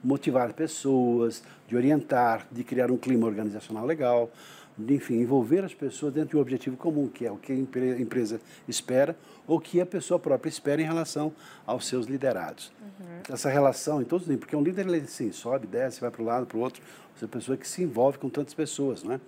motivar 0.03 0.53
pessoas, 0.53 1.43
de 1.67 1.75
orientar, 1.75 2.45
de 2.51 2.63
criar 2.63 2.91
um 2.91 2.97
clima 2.97 3.25
organizacional 3.25 3.85
legal, 3.85 4.29
de, 4.77 4.95
enfim, 4.95 5.15
envolver 5.15 5.63
as 5.63 5.73
pessoas 5.73 6.13
dentro 6.13 6.31
de 6.31 6.37
um 6.37 6.41
objetivo 6.41 6.75
comum, 6.75 7.07
que 7.07 7.25
é 7.25 7.31
o 7.31 7.37
que 7.37 7.51
a 7.51 7.55
empresa 7.55 8.41
espera 8.67 9.15
ou 9.45 9.59
que 9.59 9.79
a 9.79 9.85
pessoa 9.85 10.19
própria 10.19 10.49
espera 10.49 10.81
em 10.81 10.85
relação 10.85 11.31
aos 11.65 11.87
seus 11.87 12.07
liderados. 12.07 12.71
Uhum. 12.81 13.33
Essa 13.33 13.49
relação 13.49 14.01
em 14.01 14.05
todos 14.05 14.23
os 14.23 14.29
níveis, 14.29 14.39
porque 14.41 14.55
um 14.55 14.63
líder, 14.63 14.87
ele 14.87 14.97
assim, 14.97 15.31
sobe, 15.31 15.67
desce, 15.67 16.01
vai 16.01 16.09
para 16.09 16.21
um 16.21 16.25
lado, 16.25 16.45
para 16.45 16.57
o 16.57 16.61
outro, 16.61 16.81
você 17.15 17.23
é 17.23 17.27
uma 17.27 17.31
pessoa 17.31 17.57
que 17.57 17.67
se 17.67 17.83
envolve 17.83 18.17
com 18.17 18.29
tantas 18.29 18.53
pessoas, 18.53 19.03
né? 19.03 19.19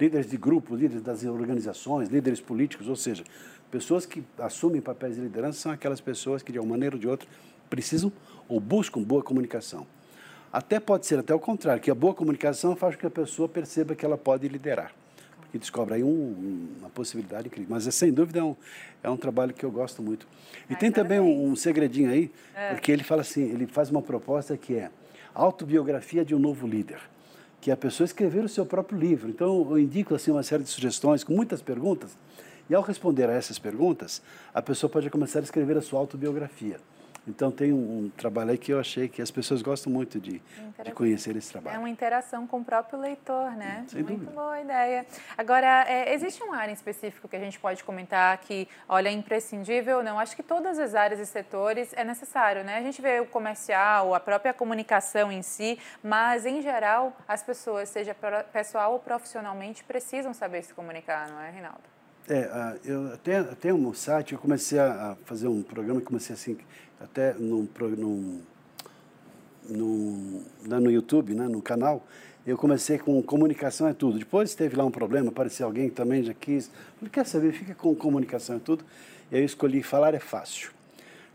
Líderes 0.00 0.30
de 0.30 0.36
grupo, 0.36 0.74
líderes 0.74 1.02
das 1.02 1.24
organizações, 1.24 2.08
líderes 2.08 2.40
políticos, 2.40 2.88
ou 2.88 2.96
seja, 2.96 3.24
pessoas 3.70 4.06
que 4.06 4.24
assumem 4.38 4.80
papéis 4.80 5.16
de 5.16 5.20
liderança 5.20 5.58
são 5.58 5.72
aquelas 5.72 6.00
pessoas 6.00 6.42
que, 6.42 6.52
de 6.52 6.58
uma 6.58 6.68
maneira 6.68 6.96
ou 6.96 7.00
de 7.00 7.08
outra, 7.08 7.28
precisam 7.68 8.12
ou 8.48 8.60
buscam 8.60 9.02
boa 9.02 9.22
comunicação. 9.22 9.86
Até 10.52 10.80
pode 10.80 11.06
ser 11.06 11.18
até 11.18 11.34
o 11.34 11.38
contrário, 11.38 11.82
que 11.82 11.90
a 11.90 11.94
boa 11.94 12.14
comunicação 12.14 12.74
faz 12.74 12.94
com 12.94 13.00
que 13.00 13.06
a 13.06 13.10
pessoa 13.10 13.48
perceba 13.48 13.94
que 13.94 14.04
ela 14.04 14.16
pode 14.16 14.48
liderar. 14.48 14.92
Porque 15.40 15.58
descobre 15.58 15.94
aí 15.94 16.04
um, 16.04 16.68
uma 16.78 16.90
possibilidade 16.90 17.48
incrível. 17.48 17.68
Mas, 17.70 17.84
sem 17.94 18.12
dúvida, 18.12 18.40
é 18.40 18.42
um, 18.42 18.56
é 19.02 19.10
um 19.10 19.16
trabalho 19.16 19.52
que 19.52 19.64
eu 19.64 19.70
gosto 19.70 20.02
muito. 20.02 20.26
E 20.68 20.74
Ai, 20.74 20.78
tem 20.78 20.90
também 20.90 21.20
um, 21.20 21.50
um, 21.50 21.56
segredinho 21.56 22.10
aí, 22.10 22.30
é. 22.54 22.70
porque 22.72 22.92
ele 22.92 23.04
fala 23.04 23.22
assim, 23.22 23.42
ele 23.42 23.66
faz 23.66 23.90
uma 23.90 24.02
proposta 24.02 24.56
que 24.56 24.74
é 24.74 24.90
autobiografia 25.34 26.24
de 26.24 26.34
um 26.34 26.38
novo 26.38 26.66
líder 26.66 26.98
que 27.60 27.70
é 27.70 27.74
a 27.74 27.76
pessoa 27.76 28.04
escrever 28.04 28.44
o 28.44 28.48
seu 28.48 28.64
próprio 28.64 28.98
livro. 28.98 29.28
Então, 29.28 29.66
eu 29.70 29.78
indico 29.78 30.14
assim 30.14 30.30
uma 30.30 30.42
série 30.42 30.62
de 30.62 30.68
sugestões 30.68 31.24
com 31.24 31.32
muitas 31.32 31.60
perguntas, 31.60 32.16
e 32.70 32.74
ao 32.74 32.82
responder 32.82 33.28
a 33.28 33.32
essas 33.32 33.58
perguntas, 33.58 34.22
a 34.52 34.60
pessoa 34.60 34.90
pode 34.90 35.08
começar 35.08 35.40
a 35.40 35.42
escrever 35.42 35.76
a 35.76 35.80
sua 35.80 35.98
autobiografia. 35.98 36.78
Então 37.28 37.50
tem 37.50 37.72
um, 37.72 37.76
um, 37.76 38.10
trabalho 38.10 38.50
aí 38.50 38.58
que 38.58 38.72
eu 38.72 38.80
achei 38.80 39.06
que 39.06 39.20
as 39.20 39.30
pessoas 39.30 39.60
gostam 39.60 39.92
muito 39.92 40.18
de, 40.18 40.40
de 40.82 40.92
conhecer 40.92 41.36
esse 41.36 41.52
trabalho. 41.52 41.76
É 41.76 41.78
uma 41.78 41.90
interação 41.90 42.46
com 42.46 42.60
o 42.60 42.64
próprio 42.64 42.98
leitor, 42.98 43.50
né? 43.52 43.84
Sem 43.88 44.02
muito 44.02 44.20
dúvida. 44.20 44.32
boa 44.32 44.60
ideia. 44.60 45.06
Agora, 45.36 45.84
é, 45.86 46.14
existe 46.14 46.42
uma 46.42 46.56
área 46.56 46.70
em 46.70 46.74
específico 46.74 47.28
que 47.28 47.36
a 47.36 47.38
gente 47.38 47.60
pode 47.60 47.84
comentar 47.84 48.38
que, 48.38 48.66
olha, 48.88 49.08
é 49.08 49.12
imprescindível? 49.12 50.02
Não, 50.02 50.18
acho 50.18 50.34
que 50.34 50.42
todas 50.42 50.78
as 50.78 50.94
áreas 50.94 51.20
e 51.20 51.26
setores 51.26 51.92
é 51.94 52.02
necessário, 52.02 52.64
né? 52.64 52.78
A 52.78 52.82
gente 52.82 53.02
vê 53.02 53.20
o 53.20 53.26
comercial, 53.26 54.14
a 54.14 54.20
própria 54.20 54.54
comunicação 54.54 55.30
em 55.30 55.42
si, 55.42 55.78
mas, 56.02 56.46
em 56.46 56.62
geral, 56.62 57.14
as 57.28 57.42
pessoas, 57.42 57.90
seja 57.90 58.16
pessoal 58.52 58.92
ou 58.94 58.98
profissionalmente, 58.98 59.84
precisam 59.84 60.32
saber 60.32 60.62
se 60.62 60.72
comunicar, 60.72 61.28
não 61.28 61.40
é, 61.40 61.50
Rinaldo? 61.50 61.97
É, 62.30 62.78
eu 62.84 63.12
até 63.14 63.42
tenho 63.42 63.76
um 63.76 63.94
site, 63.94 64.34
eu 64.34 64.38
comecei 64.38 64.78
a 64.78 65.16
fazer 65.24 65.48
um 65.48 65.62
programa, 65.62 65.98
comecei 66.00 66.34
assim, 66.34 66.58
até 67.00 67.32
num, 67.32 67.66
num, 67.96 68.40
num, 69.66 70.42
lá 70.68 70.78
no 70.78 70.90
YouTube, 70.90 71.34
né, 71.34 71.48
no 71.48 71.62
canal, 71.62 72.06
eu 72.46 72.58
comecei 72.58 72.98
com 72.98 73.22
comunicação 73.22 73.88
é 73.88 73.94
tudo. 73.94 74.18
Depois 74.18 74.54
teve 74.54 74.76
lá 74.76 74.84
um 74.84 74.90
problema, 74.90 75.30
apareceu 75.30 75.66
alguém 75.66 75.88
que 75.88 75.94
também 75.94 76.22
já 76.22 76.34
quis. 76.34 76.70
Falei, 76.96 77.10
quer 77.10 77.26
saber, 77.26 77.52
fica 77.52 77.74
com 77.74 77.94
comunicação 77.94 78.56
é 78.56 78.58
tudo. 78.58 78.84
E 79.30 79.36
aí 79.36 79.42
eu 79.42 79.46
escolhi 79.46 79.82
falar 79.82 80.14
é 80.14 80.18
fácil. 80.18 80.70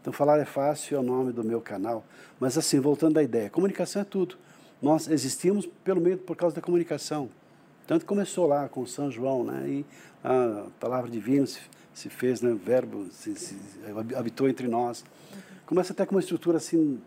Então, 0.02 0.12
falar 0.12 0.40
é 0.40 0.46
fácil 0.46 0.98
é 0.98 1.00
o 1.00 1.04
nome 1.04 1.32
do 1.32 1.44
meu 1.44 1.62
canal. 1.62 2.04
Mas 2.40 2.58
assim, 2.58 2.80
voltando 2.80 3.18
à 3.18 3.24
ideia, 3.24 3.50
comunicação 3.50 4.02
é 4.02 4.06
tudo. 4.06 4.38
Nós 4.82 5.08
existimos 5.08 5.66
pelo 5.84 6.02
meio 6.02 6.18
por 6.18 6.36
causa 6.36 6.56
da 6.56 6.62
comunicação. 6.62 7.30
Tanto 7.86 8.06
começou 8.06 8.48
lá 8.48 8.68
com 8.68 8.86
São 8.86 9.12
João, 9.12 9.44
né? 9.44 9.68
E 9.68 9.86
a 10.24 10.68
palavra 10.80 11.10
divina 11.10 11.46
se, 11.46 11.60
se 11.94 12.10
fez, 12.10 12.42
né? 12.42 12.52
O 12.52 12.58
verbo 12.58 13.08
se, 13.12 13.36
se, 13.36 13.58
habitou 14.16 14.48
entre 14.48 14.68
nós. 14.68 15.04
Começa 15.66 15.94
até 15.94 16.06
com 16.06 16.16
uma 16.16 16.22
estrutura 16.22 16.58
assim, 16.58 17.02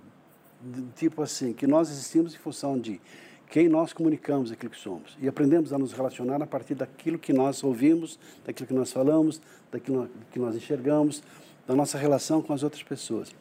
tipo 0.96 1.22
assim, 1.22 1.52
que 1.52 1.66
nós 1.66 1.90
existimos 1.90 2.34
em 2.34 2.38
função 2.38 2.78
de 2.78 3.00
quem 3.48 3.68
nós 3.68 3.92
comunicamos 3.92 4.50
aquilo 4.52 4.70
que 4.70 4.78
somos. 4.78 5.16
E 5.20 5.28
aprendemos 5.28 5.72
a 5.72 5.78
nos 5.78 5.92
relacionar 5.92 6.42
a 6.42 6.46
partir 6.46 6.74
daquilo 6.74 7.18
que 7.18 7.32
nós 7.32 7.62
ouvimos, 7.62 8.18
daquilo 8.44 8.66
que 8.66 8.74
nós 8.74 8.92
falamos, 8.92 9.40
daquilo 9.70 10.10
que 10.32 10.38
nós 10.38 10.56
enxergamos, 10.56 11.22
da 11.66 11.74
nossa 11.74 11.96
relação 11.96 12.42
com 12.42 12.52
as 12.52 12.62
outras 12.62 12.82
pessoas. 12.82 13.34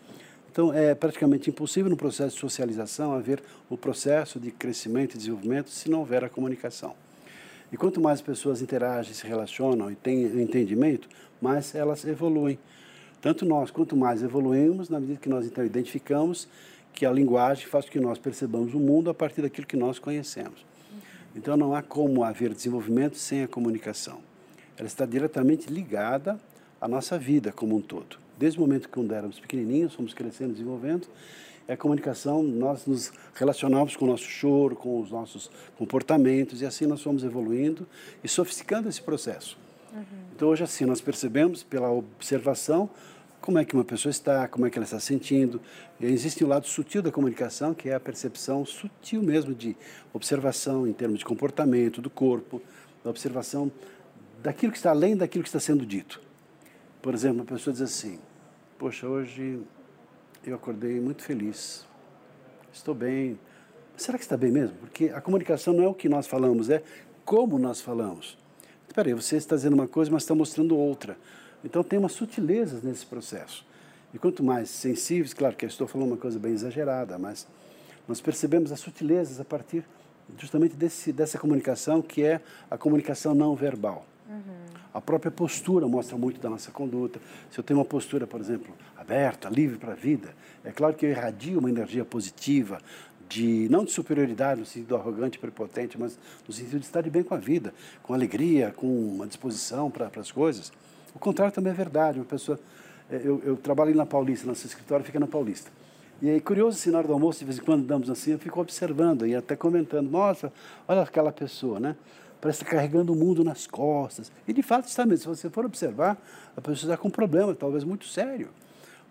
Então, 0.52 0.72
é 0.72 0.96
praticamente 0.96 1.50
impossível 1.50 1.90
no 1.90 1.98
processo 1.98 2.36
de 2.36 2.40
socialização 2.40 3.14
haver 3.14 3.44
o 3.70 3.78
processo 3.78 4.40
de 4.40 4.52
crescimento 4.52 5.16
e 5.16 5.18
desenvolvimento 5.18 5.70
se 5.70 5.90
não 5.90 6.00
houver 6.00 6.24
a 6.24 6.30
comunicação. 6.30 6.96
E 7.72 7.78
quanto 7.78 8.00
mais 8.00 8.22
pessoas 8.22 8.62
interagem, 8.62 9.14
se 9.14 9.26
relacionam 9.26 9.92
e 9.92 9.96
têm 9.96 10.24
entendimento, 10.42 11.10
mais 11.42 11.74
elas 11.76 12.06
evoluem. 12.06 12.60
Tanto 13.22 13.46
nós, 13.46 13.72
quanto 13.72 13.98
mais 13.98 14.22
evoluímos, 14.22 14.90
na 14.90 15.00
medida 15.00 15.20
que 15.20 15.30
nós 15.30 15.46
então 15.46 15.66
identificamos 15.66 16.48
que 16.94 17.06
a 17.06 17.12
linguagem 17.12 17.68
faz 17.68 17.86
com 17.86 17.92
que 17.92 18.00
nós 18.00 18.18
percebamos 18.18 18.74
o 18.74 18.80
mundo 18.80 19.10
a 19.10 19.14
partir 19.14 19.42
daquilo 19.42 19.68
que 19.68 19.76
nós 19.76 20.00
conhecemos. 20.00 20.66
Então 21.36 21.58
não 21.58 21.76
há 21.76 21.82
como 21.82 22.24
haver 22.24 22.54
desenvolvimento 22.54 23.18
sem 23.18 23.44
a 23.44 23.48
comunicação. 23.48 24.20
Ela 24.78 24.88
está 24.88 25.06
diretamente 25.06 25.70
ligada 25.72 26.40
à 26.80 26.88
nossa 26.88 27.18
vida 27.18 27.52
como 27.52 27.76
um 27.76 27.82
todo. 27.82 28.18
Desde 28.38 28.58
o 28.58 28.62
momento 28.62 28.84
que 28.84 28.94
quando 28.94 29.14
éramos 29.14 29.40
pequenininhos, 29.40 29.94
fomos 29.94 30.14
crescendo, 30.14 30.54
desenvolvendo, 30.54 31.08
é 31.68 31.74
a 31.74 31.78
comunicação, 31.78 32.44
nós 32.44 32.86
nos 32.86 33.12
relacionamos 33.34 33.96
com 33.96 34.06
o 34.06 34.08
nosso 34.08 34.26
choro, 34.26 34.76
com 34.76 35.02
os 35.02 35.10
nossos 35.10 35.50
comportamentos, 35.78 36.62
e 36.62 36.66
assim 36.66 36.86
nós 36.86 37.02
fomos 37.02 37.24
evoluindo 37.24 37.88
e 38.24 38.28
sofisticando 38.28 38.88
esse 38.88 39.02
processo. 39.02 39.58
Uhum. 39.94 40.04
Então, 40.36 40.50
hoje, 40.50 40.64
assim, 40.64 40.86
nós 40.86 41.02
percebemos 41.02 41.64
pela 41.64 41.90
observação 41.90 42.90
como 43.42 43.60
é 43.60 43.66
que 43.66 43.76
uma 43.76 43.86
pessoa 43.86 44.10
está, 44.10 44.48
como 44.48 44.66
é 44.66 44.70
que 44.70 44.78
ela 44.78 44.86
está 44.86 45.00
sentindo. 45.00 45.62
E 46.00 46.06
existe 46.08 46.44
o 46.44 46.48
um 46.48 46.50
lado 46.50 46.68
sutil 46.68 47.02
da 47.02 47.12
comunicação, 47.12 47.74
que 47.74 47.90
é 47.90 47.94
a 47.94 48.00
percepção 48.00 48.66
sutil 48.66 49.22
mesmo 49.22 49.54
de 49.54 49.76
observação 50.14 50.88
em 50.88 50.94
termos 50.94 51.20
de 51.20 51.26
comportamento 51.26 52.02
do 52.02 52.10
corpo, 52.10 52.62
da 53.04 53.10
observação 53.10 53.72
daquilo 54.42 54.72
que 54.72 54.78
está 54.78 54.90
além 54.90 55.16
daquilo 55.16 55.44
que 55.44 55.50
está 55.50 55.60
sendo 55.60 55.86
dito. 55.86 56.22
Por 57.02 57.14
exemplo, 57.14 57.38
uma 57.38 57.46
pessoa 57.46 57.72
diz 57.72 57.82
assim: 57.82 58.20
Poxa, 58.80 59.08
hoje 59.08 59.60
eu 60.50 60.56
acordei 60.56 61.00
muito 61.00 61.24
feliz, 61.24 61.86
estou 62.72 62.94
bem. 62.94 63.40
Será 63.98 64.18
que 64.18 64.24
está 64.24 64.38
bem 64.38 64.52
mesmo? 64.52 64.76
Porque 64.78 65.06
a 65.10 65.22
comunicação 65.22 65.74
não 65.74 65.84
é 65.84 65.88
o 65.88 65.94
que 65.94 66.10
nós 66.10 66.28
falamos, 66.28 66.70
é 66.70 66.84
como 67.24 67.58
nós 67.58 67.82
falamos. 67.82 68.38
Espera 68.88 69.10
aí, 69.10 69.14
você 69.14 69.38
está 69.38 69.56
dizendo 69.56 69.74
uma 69.74 69.88
coisa, 69.88 70.12
mas 70.12 70.24
está 70.24 70.36
mostrando 70.36 70.78
outra. 70.78 71.18
Então 71.64 71.84
tem 71.84 71.98
umas 71.98 72.12
sutilezas 72.12 72.84
nesse 72.84 73.06
processo. 73.06 73.66
E 74.14 74.20
quanto 74.20 74.44
mais 74.44 74.70
sensíveis, 74.70 75.34
claro 75.34 75.56
que 75.56 75.66
eu 75.66 75.70
estou 75.70 75.88
falando 75.88 76.10
uma 76.10 76.18
coisa 76.18 76.40
bem 76.40 76.54
exagerada, 76.54 77.18
mas 77.18 77.48
nós 78.08 78.22
percebemos 78.22 78.72
as 78.72 78.80
sutilezas 78.80 79.40
a 79.40 79.46
partir 79.46 79.84
justamente 80.38 80.76
desse, 80.76 81.12
dessa 81.12 81.38
comunicação 81.38 82.02
que 82.02 82.24
é 82.24 82.40
a 82.70 82.78
comunicação 82.78 83.36
não 83.36 83.56
verbal. 83.56 84.06
Uhum. 84.30 84.66
A 84.94 85.02
própria 85.02 85.32
postura 85.32 85.88
mostra 85.88 86.18
muito 86.18 86.40
da 86.40 86.50
nossa 86.50 86.72
conduta. 86.72 87.20
Se 87.52 87.60
eu 87.60 87.64
tenho 87.64 87.80
uma 87.80 87.86
postura, 87.86 88.26
por 88.26 88.40
exemplo, 88.40 88.74
aberta, 89.06 89.48
livre 89.50 89.78
para 89.78 89.92
a 89.92 89.96
vida, 89.96 90.30
é 90.64 90.72
claro 90.72 90.96
que 90.96 91.06
eu 91.06 91.12
irradio 91.12 91.60
uma 91.60 91.70
energia 91.70 92.04
positiva, 92.04 92.80
de 93.30 93.68
não 93.70 93.86
de 93.86 93.92
superioridade 93.92 94.60
no 94.60 94.66
sentido 94.66 94.96
arrogante, 94.96 95.38
prepotente, 95.38 95.98
mas 95.98 96.18
no 96.48 96.54
sentido 96.54 96.80
de 96.80 96.86
estar 96.86 97.02
de 97.02 97.10
bem 97.10 97.24
com 97.24 97.34
a 97.34 97.38
vida, 97.38 97.74
com 98.04 98.14
alegria, 98.14 98.74
com 98.76 98.88
uma 98.88 99.28
disposição 99.28 99.90
para 99.90 100.10
as 100.20 100.32
coisas. 100.32 100.72
O 101.14 101.20
contrário 101.20 101.54
também 101.54 101.72
é 101.72 101.76
verdade. 101.76 102.20
Uma 102.20 102.26
pessoa, 102.26 102.60
é, 103.10 103.22
eu, 103.24 103.42
eu 103.44 103.58
trabalho 103.58 103.96
na 103.96 104.06
Paulista, 104.06 104.46
nosso 104.48 104.66
escritório 104.66 105.06
fica 105.06 105.20
na 105.20 105.28
Paulista. 105.28 105.72
E 106.22 106.30
aí, 106.30 106.40
curioso, 106.40 106.78
assim, 106.78 106.92
na 106.92 107.00
hora 107.00 107.08
do 107.08 107.14
almoço, 107.14 107.40
de 107.40 107.46
vez 107.46 107.58
em 107.58 107.62
quando 107.62 107.82
andamos 107.82 108.10
assim, 108.10 108.32
eu 108.32 108.40
fico 108.40 108.60
observando 108.60 109.28
e 109.28 109.36
até 109.36 109.56
comentando, 109.56 110.10
nossa, 110.10 110.52
olha 110.88 111.02
aquela 111.02 111.32
pessoa, 111.32 111.80
né? 111.80 111.96
Parece 112.40 112.64
estar 112.64 112.72
carregando 112.76 113.12
o 113.12 113.16
mundo 113.16 113.44
nas 113.44 113.66
costas. 113.66 114.32
E 114.48 114.54
de 114.54 114.62
fato 114.62 114.88
está 114.88 115.06
mesmo. 115.06 115.34
Se 115.34 115.42
você 115.42 115.50
for 115.50 115.66
observar, 115.66 116.18
a 116.56 116.62
pessoa 116.62 116.92
está 116.92 116.98
com 116.98 117.08
um 117.08 117.12
problema, 117.12 117.54
talvez 117.56 117.84
muito 117.84 118.06
sério. 118.06 118.50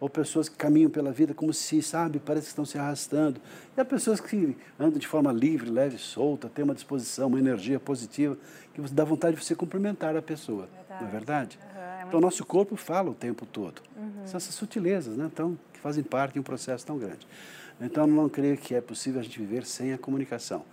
Ou 0.04 0.10
pessoas 0.10 0.50
que 0.50 0.56
caminham 0.56 0.90
pela 0.90 1.10
vida 1.10 1.32
como 1.32 1.50
se, 1.50 1.80
sabe, 1.80 2.18
parece 2.18 2.44
que 2.44 2.50
estão 2.50 2.66
se 2.66 2.76
arrastando. 2.76 3.40
E 3.74 3.80
há 3.80 3.84
pessoas 3.86 4.20
que 4.20 4.54
andam 4.78 4.98
de 4.98 5.08
forma 5.08 5.32
livre, 5.32 5.70
leve, 5.70 5.96
solta, 5.96 6.46
têm 6.46 6.62
uma 6.62 6.74
disposição, 6.74 7.28
uma 7.28 7.38
energia 7.38 7.80
positiva, 7.80 8.36
que 8.74 8.82
dá 8.92 9.02
vontade 9.02 9.34
de 9.34 9.42
você 9.42 9.54
cumprimentar 9.54 10.14
a 10.14 10.20
pessoa. 10.20 10.68
Verdade. 10.76 11.00
Não 11.00 11.08
é 11.08 11.10
verdade? 11.10 11.58
Uhum, 11.58 11.80
é 11.80 12.04
então, 12.06 12.18
o 12.18 12.20
nosso 12.20 12.44
corpo 12.44 12.76
fala 12.76 13.08
o 13.08 13.14
tempo 13.14 13.46
todo. 13.46 13.80
Uhum. 13.96 14.26
São 14.26 14.36
essas 14.36 14.54
sutilezas, 14.54 15.16
né? 15.16 15.24
Então, 15.32 15.58
fazem 15.80 16.04
parte 16.04 16.34
de 16.34 16.40
um 16.40 16.42
processo 16.42 16.84
tão 16.84 16.98
grande. 16.98 17.26
Então, 17.80 18.06
não 18.06 18.28
creio 18.28 18.58
que 18.58 18.74
é 18.74 18.82
possível 18.82 19.20
a 19.20 19.24
gente 19.24 19.38
viver 19.38 19.64
sem 19.64 19.94
a 19.94 19.96
comunicação. 19.96 20.66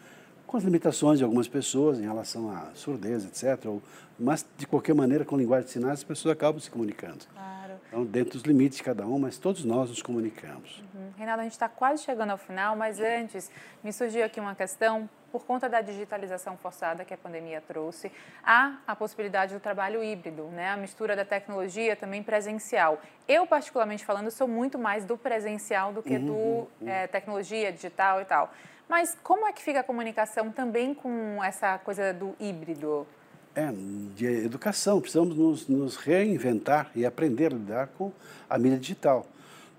Com 0.46 0.58
as 0.58 0.64
limitações 0.66 1.20
de 1.20 1.24
algumas 1.24 1.48
pessoas 1.48 2.00
em 2.00 2.04
relação 2.04 2.52
à 2.52 2.72
surdez, 2.74 3.24
etc. 3.24 3.66
Ou, 3.66 3.82
mas, 4.20 4.46
de 4.58 4.68
qualquer 4.68 4.94
maneira, 4.94 5.24
com 5.24 5.38
linguagem 5.38 5.68
de 5.68 5.72
sinais, 5.72 6.00
as 6.00 6.04
pessoas 6.04 6.34
acabam 6.34 6.60
se 6.60 6.70
comunicando. 6.70 7.24
Claro. 7.32 7.61
Então, 7.92 8.06
dentro 8.06 8.32
dos 8.34 8.44
limites 8.44 8.78
de 8.78 8.84
cada 8.86 9.06
um, 9.06 9.20
mas 9.20 9.38
todos 9.38 9.66
nós 9.66 9.90
nos 9.90 10.02
comunicamos. 10.02 10.82
Uhum. 10.96 11.12
Reinaldo, 11.18 11.42
a 11.42 11.44
gente 11.44 11.52
está 11.52 11.68
quase 11.68 12.02
chegando 12.02 12.30
ao 12.30 12.38
final, 12.38 12.74
mas 12.74 13.02
antes, 13.02 13.52
me 13.84 13.92
surgiu 13.92 14.24
aqui 14.24 14.40
uma 14.40 14.56
questão 14.56 15.10
por 15.30 15.44
conta 15.46 15.68
da 15.68 15.82
digitalização 15.82 16.56
forçada 16.56 17.04
que 17.04 17.14
a 17.14 17.18
pandemia 17.18 17.60
trouxe, 17.60 18.10
há 18.42 18.78
a 18.88 18.96
possibilidade 18.96 19.54
do 19.54 19.60
trabalho 19.60 20.02
híbrido, 20.02 20.44
né? 20.46 20.70
a 20.70 20.78
mistura 20.78 21.18
da 21.18 21.26
tecnologia 21.26 21.94
também 21.94 22.24
presencial. 22.24 22.98
Eu, 23.28 23.46
particularmente 23.46 24.06
falando, 24.06 24.32
sou 24.32 24.48
muito 24.48 24.80
mais 24.80 25.04
do 25.04 25.18
presencial 25.18 25.92
do 25.92 26.02
que 26.02 26.16
uhum, 26.16 26.26
do 26.26 26.34
uhum. 26.34 26.70
É, 26.86 27.08
tecnologia, 27.08 27.74
digital 27.74 28.22
e 28.22 28.26
tal. 28.26 28.54
Mas 28.88 29.18
como 29.22 29.46
é 29.48 29.52
que 29.52 29.62
fica 29.62 29.82
a 29.82 29.84
comunicação 29.84 30.50
também 30.50 30.94
com 30.94 31.44
essa 31.44 31.78
coisa 31.80 32.14
do 32.14 32.36
híbrido? 32.40 33.06
É, 33.54 33.70
de 34.16 34.26
educação. 34.26 35.02
Precisamos 35.02 35.36
nos, 35.36 35.68
nos 35.68 35.98
reinventar 35.98 36.90
e 36.96 37.06
aprender 37.06 37.48
a 37.48 37.50
lidar 37.50 37.88
com 37.98 38.12
a 38.50 38.58
mídia 38.58 38.80
digital. 38.80 39.28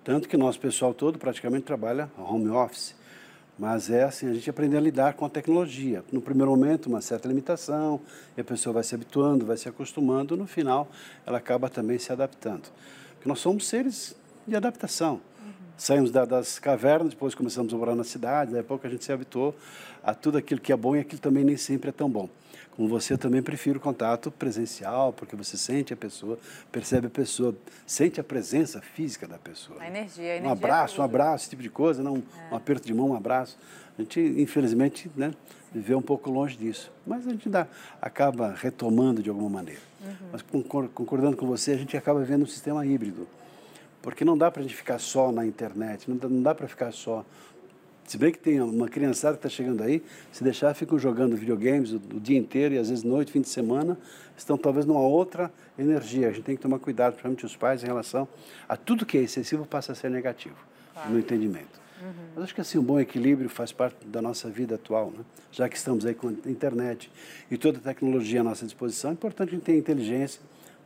Tanto 0.05 0.29
que 0.29 0.37
nosso 0.37 0.61
pessoal 0.61 0.93
todo 0.93 1.19
praticamente 1.19 1.65
trabalha 1.65 2.11
home 2.19 2.51
office. 2.51 2.95
Mas 3.59 3.89
é 3.91 4.03
assim, 4.03 4.29
a 4.29 4.35
gente 4.35 4.51
aprender 4.51 4.77
a 4.77 4.81
lidar 4.81 5.15
com 5.15 5.25
a 5.25 5.29
tecnologia. 5.29 6.03
No 6.11 6.21
primeiro 6.21 6.51
momento, 6.51 6.87
uma 6.87 7.01
certa 7.01 7.29
limitação, 7.29 8.01
e 8.37 8.41
a 8.41 8.45
pessoa 8.45 8.75
vai 8.75 8.83
se 8.83 8.95
habituando, 8.95 9.47
vai 9.47 9.57
se 9.57 9.69
acostumando, 9.69 10.37
no 10.37 10.47
final, 10.47 10.89
ela 11.25 11.39
acaba 11.39 11.69
também 11.69 11.99
se 11.99 12.13
adaptando. 12.13 12.69
Porque 13.15 13.29
nós 13.29 13.39
somos 13.39 13.67
seres 13.69 14.17
de 14.47 14.57
adaptação. 14.57 15.15
Uhum. 15.15 15.53
Saímos 15.79 16.11
da, 16.11 16.25
das 16.25 16.59
cavernas, 16.59 17.11
depois 17.11 17.35
começamos 17.35 17.73
a 17.73 17.77
morar 17.77 17.95
na 17.95 18.05
cidade, 18.05 18.53
daí 18.53 18.61
a 18.61 18.65
pouco 18.65 18.87
a 18.87 18.91
gente 18.91 19.05
se 19.05 19.13
habituou 19.13 19.55
a 20.03 20.13
tudo 20.13 20.39
aquilo 20.39 20.61
que 20.61 20.73
é 20.73 20.77
bom 20.77 20.97
e 20.97 21.01
aquilo 21.01 21.21
também 21.21 21.45
nem 21.45 21.57
sempre 21.57 21.91
é 21.91 21.93
tão 21.93 22.11
bom. 22.11 22.29
Como 22.75 22.89
você, 22.89 23.13
eu 23.13 23.19
também 23.19 23.43
prefiro 23.43 23.79
contato 23.79 24.31
presencial, 24.31 25.13
porque 25.13 25.37
você 25.37 25.59
sente 25.59 25.93
a 25.93 25.97
pessoa, 25.97 26.39
percebe 26.71 27.07
a 27.07 27.11
pessoa, 27.11 27.55
sente 27.87 28.19
a 28.19 28.25
presença 28.25 28.81
física 28.81 29.29
da 29.29 29.39
pessoa. 29.39 29.81
A 29.83 29.87
energia, 29.87 30.25
a 30.25 30.37
energia. 30.37 30.49
Um 30.49 30.53
abraço, 30.53 31.01
um 31.01 31.05
abraço, 31.05 31.45
esse 31.45 31.51
tipo 31.51 31.63
de 31.63 31.69
coisa, 31.69 32.03
não 32.03 32.17
é. 32.17 32.53
um 32.55 32.57
aperto 32.57 32.87
de 32.87 32.95
mão, 32.95 33.11
um 33.11 33.17
abraço. 33.17 33.59
A 33.99 34.01
gente, 34.01 34.21
infelizmente, 34.21 35.11
né, 35.15 35.33
viveu 35.73 35.99
um 35.99 36.03
pouco 36.03 36.31
longe 36.31 36.57
disso. 36.57 36.91
Mas 37.07 37.27
a 37.27 37.31
gente 37.31 37.49
dá, 37.49 37.67
acaba 38.01 38.55
retomando 38.57 39.23
de 39.23 39.29
alguma 39.29 39.51
maneira. 39.51 39.81
Uhum. 40.03 40.29
Mas 40.33 40.43
concordando 40.95 41.37
com 41.37 41.47
você, 41.47 41.73
a 41.73 41.77
gente 41.77 41.95
acaba 41.95 42.21
vivendo 42.21 42.43
um 42.43 42.47
sistema 42.47 42.87
híbrido. 42.87 43.29
Porque 44.01 44.25
não 44.25 44.37
dá 44.37 44.51
para 44.51 44.61
a 44.61 44.63
gente 44.63 44.75
ficar 44.75 44.99
só 44.99 45.31
na 45.31 45.47
internet, 45.47 46.11
não 46.11 46.17
dá, 46.17 46.29
não 46.29 46.43
dá 46.43 46.55
para 46.55 46.67
ficar 46.67 46.91
só 46.91 47.25
se 48.07 48.19
bem 48.19 48.33
que 48.33 48.39
tem 48.39 48.61
uma 48.61 48.89
criançada 48.89 49.37
que 49.37 49.47
está 49.47 49.49
chegando 49.49 49.83
aí, 49.83 50.03
se 50.31 50.43
deixar, 50.43 50.75
ficam 50.75 50.99
jogando 50.99 51.37
videogames 51.37 51.93
o, 51.93 51.97
o, 51.97 52.21
dia 52.21 52.39
inteiro 52.39 52.75
e 52.75 52.79
às 52.79 52.89
vezes 52.89 53.05
noite, 53.05 53.33
fim 53.33 53.41
de 53.41 53.49
semana, 53.49 53.97
estão 54.37 54.59
talvez 54.59 54.85
numa 54.85 55.01
outra 55.01 55.53
energia. 55.79 56.29
A 56.29 56.33
gente 56.33 56.45
tem 56.45 56.57
que 56.57 56.63
tomar 56.63 56.79
cuidado, 56.79 57.13
principalmente 57.13 57.47
os 57.47 57.57
pais, 57.57 57.83
em 57.83 57.87
relação 57.87 58.29
a 58.69 58.77
tudo 58.77 59.07
que 59.07 59.17
é 59.17 59.23
excessivo 59.23 59.65
passa 59.65 59.93
a 59.93 59.95
ser 59.95 60.11
negativo 60.11 60.57
claro. 60.93 61.11
no 61.11 61.19
entendimento. 61.19 61.81
Uhum. 62.03 62.13
Mas 62.35 62.45
acho 62.45 62.55
que 62.55 62.61
assim, 62.61 62.79
um 62.79 62.83
bom 62.83 62.99
equilíbrio 62.99 63.49
faz 63.49 63.71
parte 63.71 64.07
da 64.07 64.21
nossa 64.21 64.51
vida 64.51 64.75
atual, 64.75 65.13
né? 65.17 65.25
já 65.53 65.69
que 65.69 65.77
estamos 65.77 66.05
aí 66.05 66.15
com 66.15 66.29
a 66.29 66.51
internet 66.51 67.11
e 67.51 67.57
toda 67.57 67.79
a 67.79 67.81
tecnologia 67.81 68.41
à 68.41 68.45
nossa 68.45 68.65
disposição, 68.65 69.11
é 69.11 69.15
importante 69.15 69.51
a 69.51 69.53
gente 69.53 69.63
ter 69.63 69.77
inteligência 69.77 70.41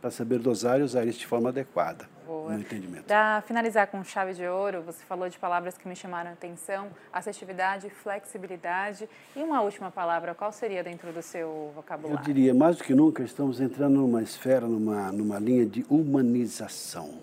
para 0.06 0.10
saber 0.12 0.38
dosar 0.38 0.78
e 0.78 0.84
usar 0.84 1.04
isso 1.04 1.18
de 1.18 1.26
forma 1.26 1.48
adequada 1.48 2.08
boa. 2.24 2.52
no 2.52 2.60
entendimento. 2.60 3.06
Para 3.06 3.42
finalizar 3.42 3.88
com 3.88 4.04
chave 4.04 4.34
de 4.34 4.46
ouro, 4.46 4.80
você 4.82 5.04
falou 5.04 5.28
de 5.28 5.36
palavras 5.36 5.76
que 5.76 5.88
me 5.88 5.96
chamaram 5.96 6.30
a 6.30 6.32
atenção, 6.32 6.88
assertividade, 7.12 7.90
flexibilidade 7.90 9.08
e 9.34 9.42
uma 9.42 9.60
última 9.62 9.90
palavra, 9.90 10.32
qual 10.32 10.52
seria 10.52 10.84
dentro 10.84 11.12
do 11.12 11.22
seu 11.22 11.72
vocabulário? 11.74 12.20
Eu 12.20 12.24
diria, 12.24 12.54
mais 12.54 12.76
do 12.76 12.84
que 12.84 12.94
nunca, 12.94 13.24
estamos 13.24 13.60
entrando 13.60 13.94
numa 13.94 14.22
esfera, 14.22 14.66
numa, 14.68 15.10
numa 15.10 15.40
linha 15.40 15.66
de 15.66 15.84
humanização. 15.90 17.18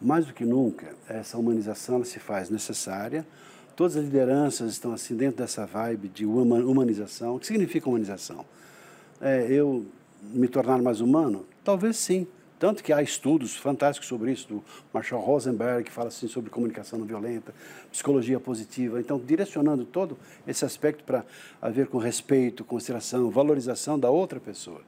Mais 0.00 0.26
do 0.26 0.32
que 0.32 0.44
nunca, 0.44 0.94
essa 1.08 1.36
humanização 1.36 2.04
se 2.04 2.20
faz 2.20 2.48
necessária, 2.48 3.26
todas 3.74 3.96
as 3.96 4.04
lideranças 4.04 4.70
estão 4.70 4.92
assim 4.92 5.16
dentro 5.16 5.38
dessa 5.38 5.66
vibe 5.66 6.08
de 6.08 6.24
humanização. 6.24 7.34
O 7.34 7.40
que 7.40 7.46
significa 7.46 7.88
humanização? 7.88 8.44
É, 9.20 9.46
eu 9.50 9.86
me 10.32 10.48
tornar 10.48 10.80
mais 10.80 11.00
humano? 11.00 11.46
Talvez 11.62 11.96
sim. 11.96 12.26
Tanto 12.58 12.82
que 12.82 12.92
há 12.92 13.02
estudos 13.02 13.56
fantásticos 13.56 14.08
sobre 14.08 14.32
isso, 14.32 14.48
do 14.48 14.64
Marshall 14.92 15.20
Rosenberg, 15.20 15.84
que 15.84 15.90
fala 15.90 16.08
assim 16.08 16.28
sobre 16.28 16.50
comunicação 16.50 16.98
não 16.98 17.06
violenta, 17.06 17.52
psicologia 17.90 18.40
positiva. 18.40 19.00
Então, 19.00 19.18
direcionando 19.18 19.84
todo 19.84 20.16
esse 20.46 20.64
aspecto 20.64 21.04
para 21.04 21.24
haver 21.60 21.88
com 21.88 21.98
respeito, 21.98 22.64
consideração, 22.64 23.28
valorização 23.30 23.98
da 23.98 24.08
outra 24.08 24.40
pessoa. 24.40 24.80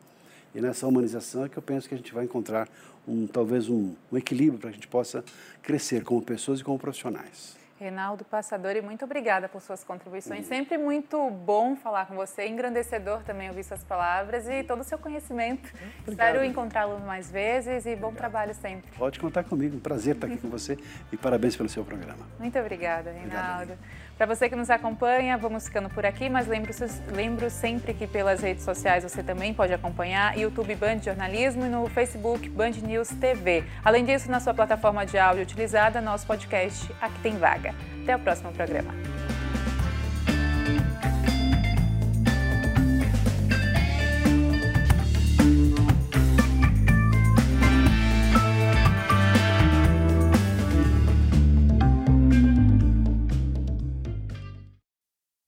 E 0.54 0.60
nessa 0.60 0.86
humanização 0.86 1.44
é 1.44 1.48
que 1.48 1.58
eu 1.58 1.62
penso 1.62 1.88
que 1.88 1.94
a 1.94 1.98
gente 1.98 2.14
vai 2.14 2.24
encontrar 2.24 2.68
um, 3.06 3.26
talvez 3.26 3.68
um, 3.68 3.94
um 4.10 4.16
equilíbrio 4.16 4.58
para 4.58 4.70
que 4.70 4.76
a 4.76 4.78
gente 4.78 4.88
possa 4.88 5.22
crescer 5.62 6.02
como 6.02 6.22
pessoas 6.22 6.60
e 6.60 6.64
como 6.64 6.78
profissionais. 6.78 7.56
Reinaldo 7.78 8.24
Passadori, 8.24 8.80
muito 8.80 9.04
obrigada 9.04 9.48
por 9.48 9.60
suas 9.60 9.84
contribuições. 9.84 10.46
Sempre 10.46 10.78
muito 10.78 11.30
bom 11.30 11.76
falar 11.76 12.06
com 12.06 12.14
você, 12.14 12.46
engrandecedor 12.46 13.22
também 13.22 13.48
ouvir 13.48 13.64
suas 13.64 13.84
palavras 13.84 14.48
e 14.48 14.64
todo 14.64 14.80
o 14.80 14.84
seu 14.84 14.98
conhecimento. 14.98 15.68
Obrigado. 15.68 16.08
Espero 16.08 16.44
encontrá-lo 16.44 16.98
mais 17.00 17.30
vezes 17.30 17.84
e 17.84 17.94
bom 17.94 18.12
trabalho 18.14 18.54
sempre. 18.54 18.90
Pode 18.96 19.20
contar 19.20 19.44
comigo, 19.44 19.76
um 19.76 19.80
prazer 19.80 20.14
estar 20.14 20.26
aqui 20.26 20.38
com 20.38 20.48
você 20.48 20.78
e 21.12 21.16
parabéns 21.18 21.54
pelo 21.54 21.68
seu 21.68 21.84
programa. 21.84 22.26
Muito 22.38 22.58
obrigada, 22.58 23.10
Reinaldo. 23.10 23.74
Para 24.16 24.24
você 24.26 24.48
que 24.48 24.56
nos 24.56 24.70
acompanha, 24.70 25.36
vamos 25.36 25.66
ficando 25.66 25.90
por 25.90 26.06
aqui, 26.06 26.30
mas 26.30 26.46
lembro, 26.46 26.72
lembro 27.14 27.50
sempre 27.50 27.92
que 27.92 28.06
pelas 28.06 28.40
redes 28.40 28.64
sociais 28.64 29.04
você 29.04 29.22
também 29.22 29.52
pode 29.52 29.74
acompanhar 29.74 30.38
YouTube 30.38 30.74
Band 30.74 31.02
Jornalismo 31.02 31.66
e 31.66 31.68
no 31.68 31.86
Facebook 31.88 32.48
Band 32.48 32.70
News 32.82 33.08
TV. 33.08 33.62
Além 33.84 34.06
disso, 34.06 34.30
na 34.30 34.40
sua 34.40 34.54
plataforma 34.54 35.04
de 35.04 35.18
áudio 35.18 35.42
utilizada, 35.42 36.00
nosso 36.00 36.26
podcast 36.26 36.90
Aqui 36.98 37.18
Tem 37.20 37.36
Vaga. 37.36 37.74
Até 38.02 38.16
o 38.16 38.18
próximo 38.18 38.52
programa. 38.52 39.15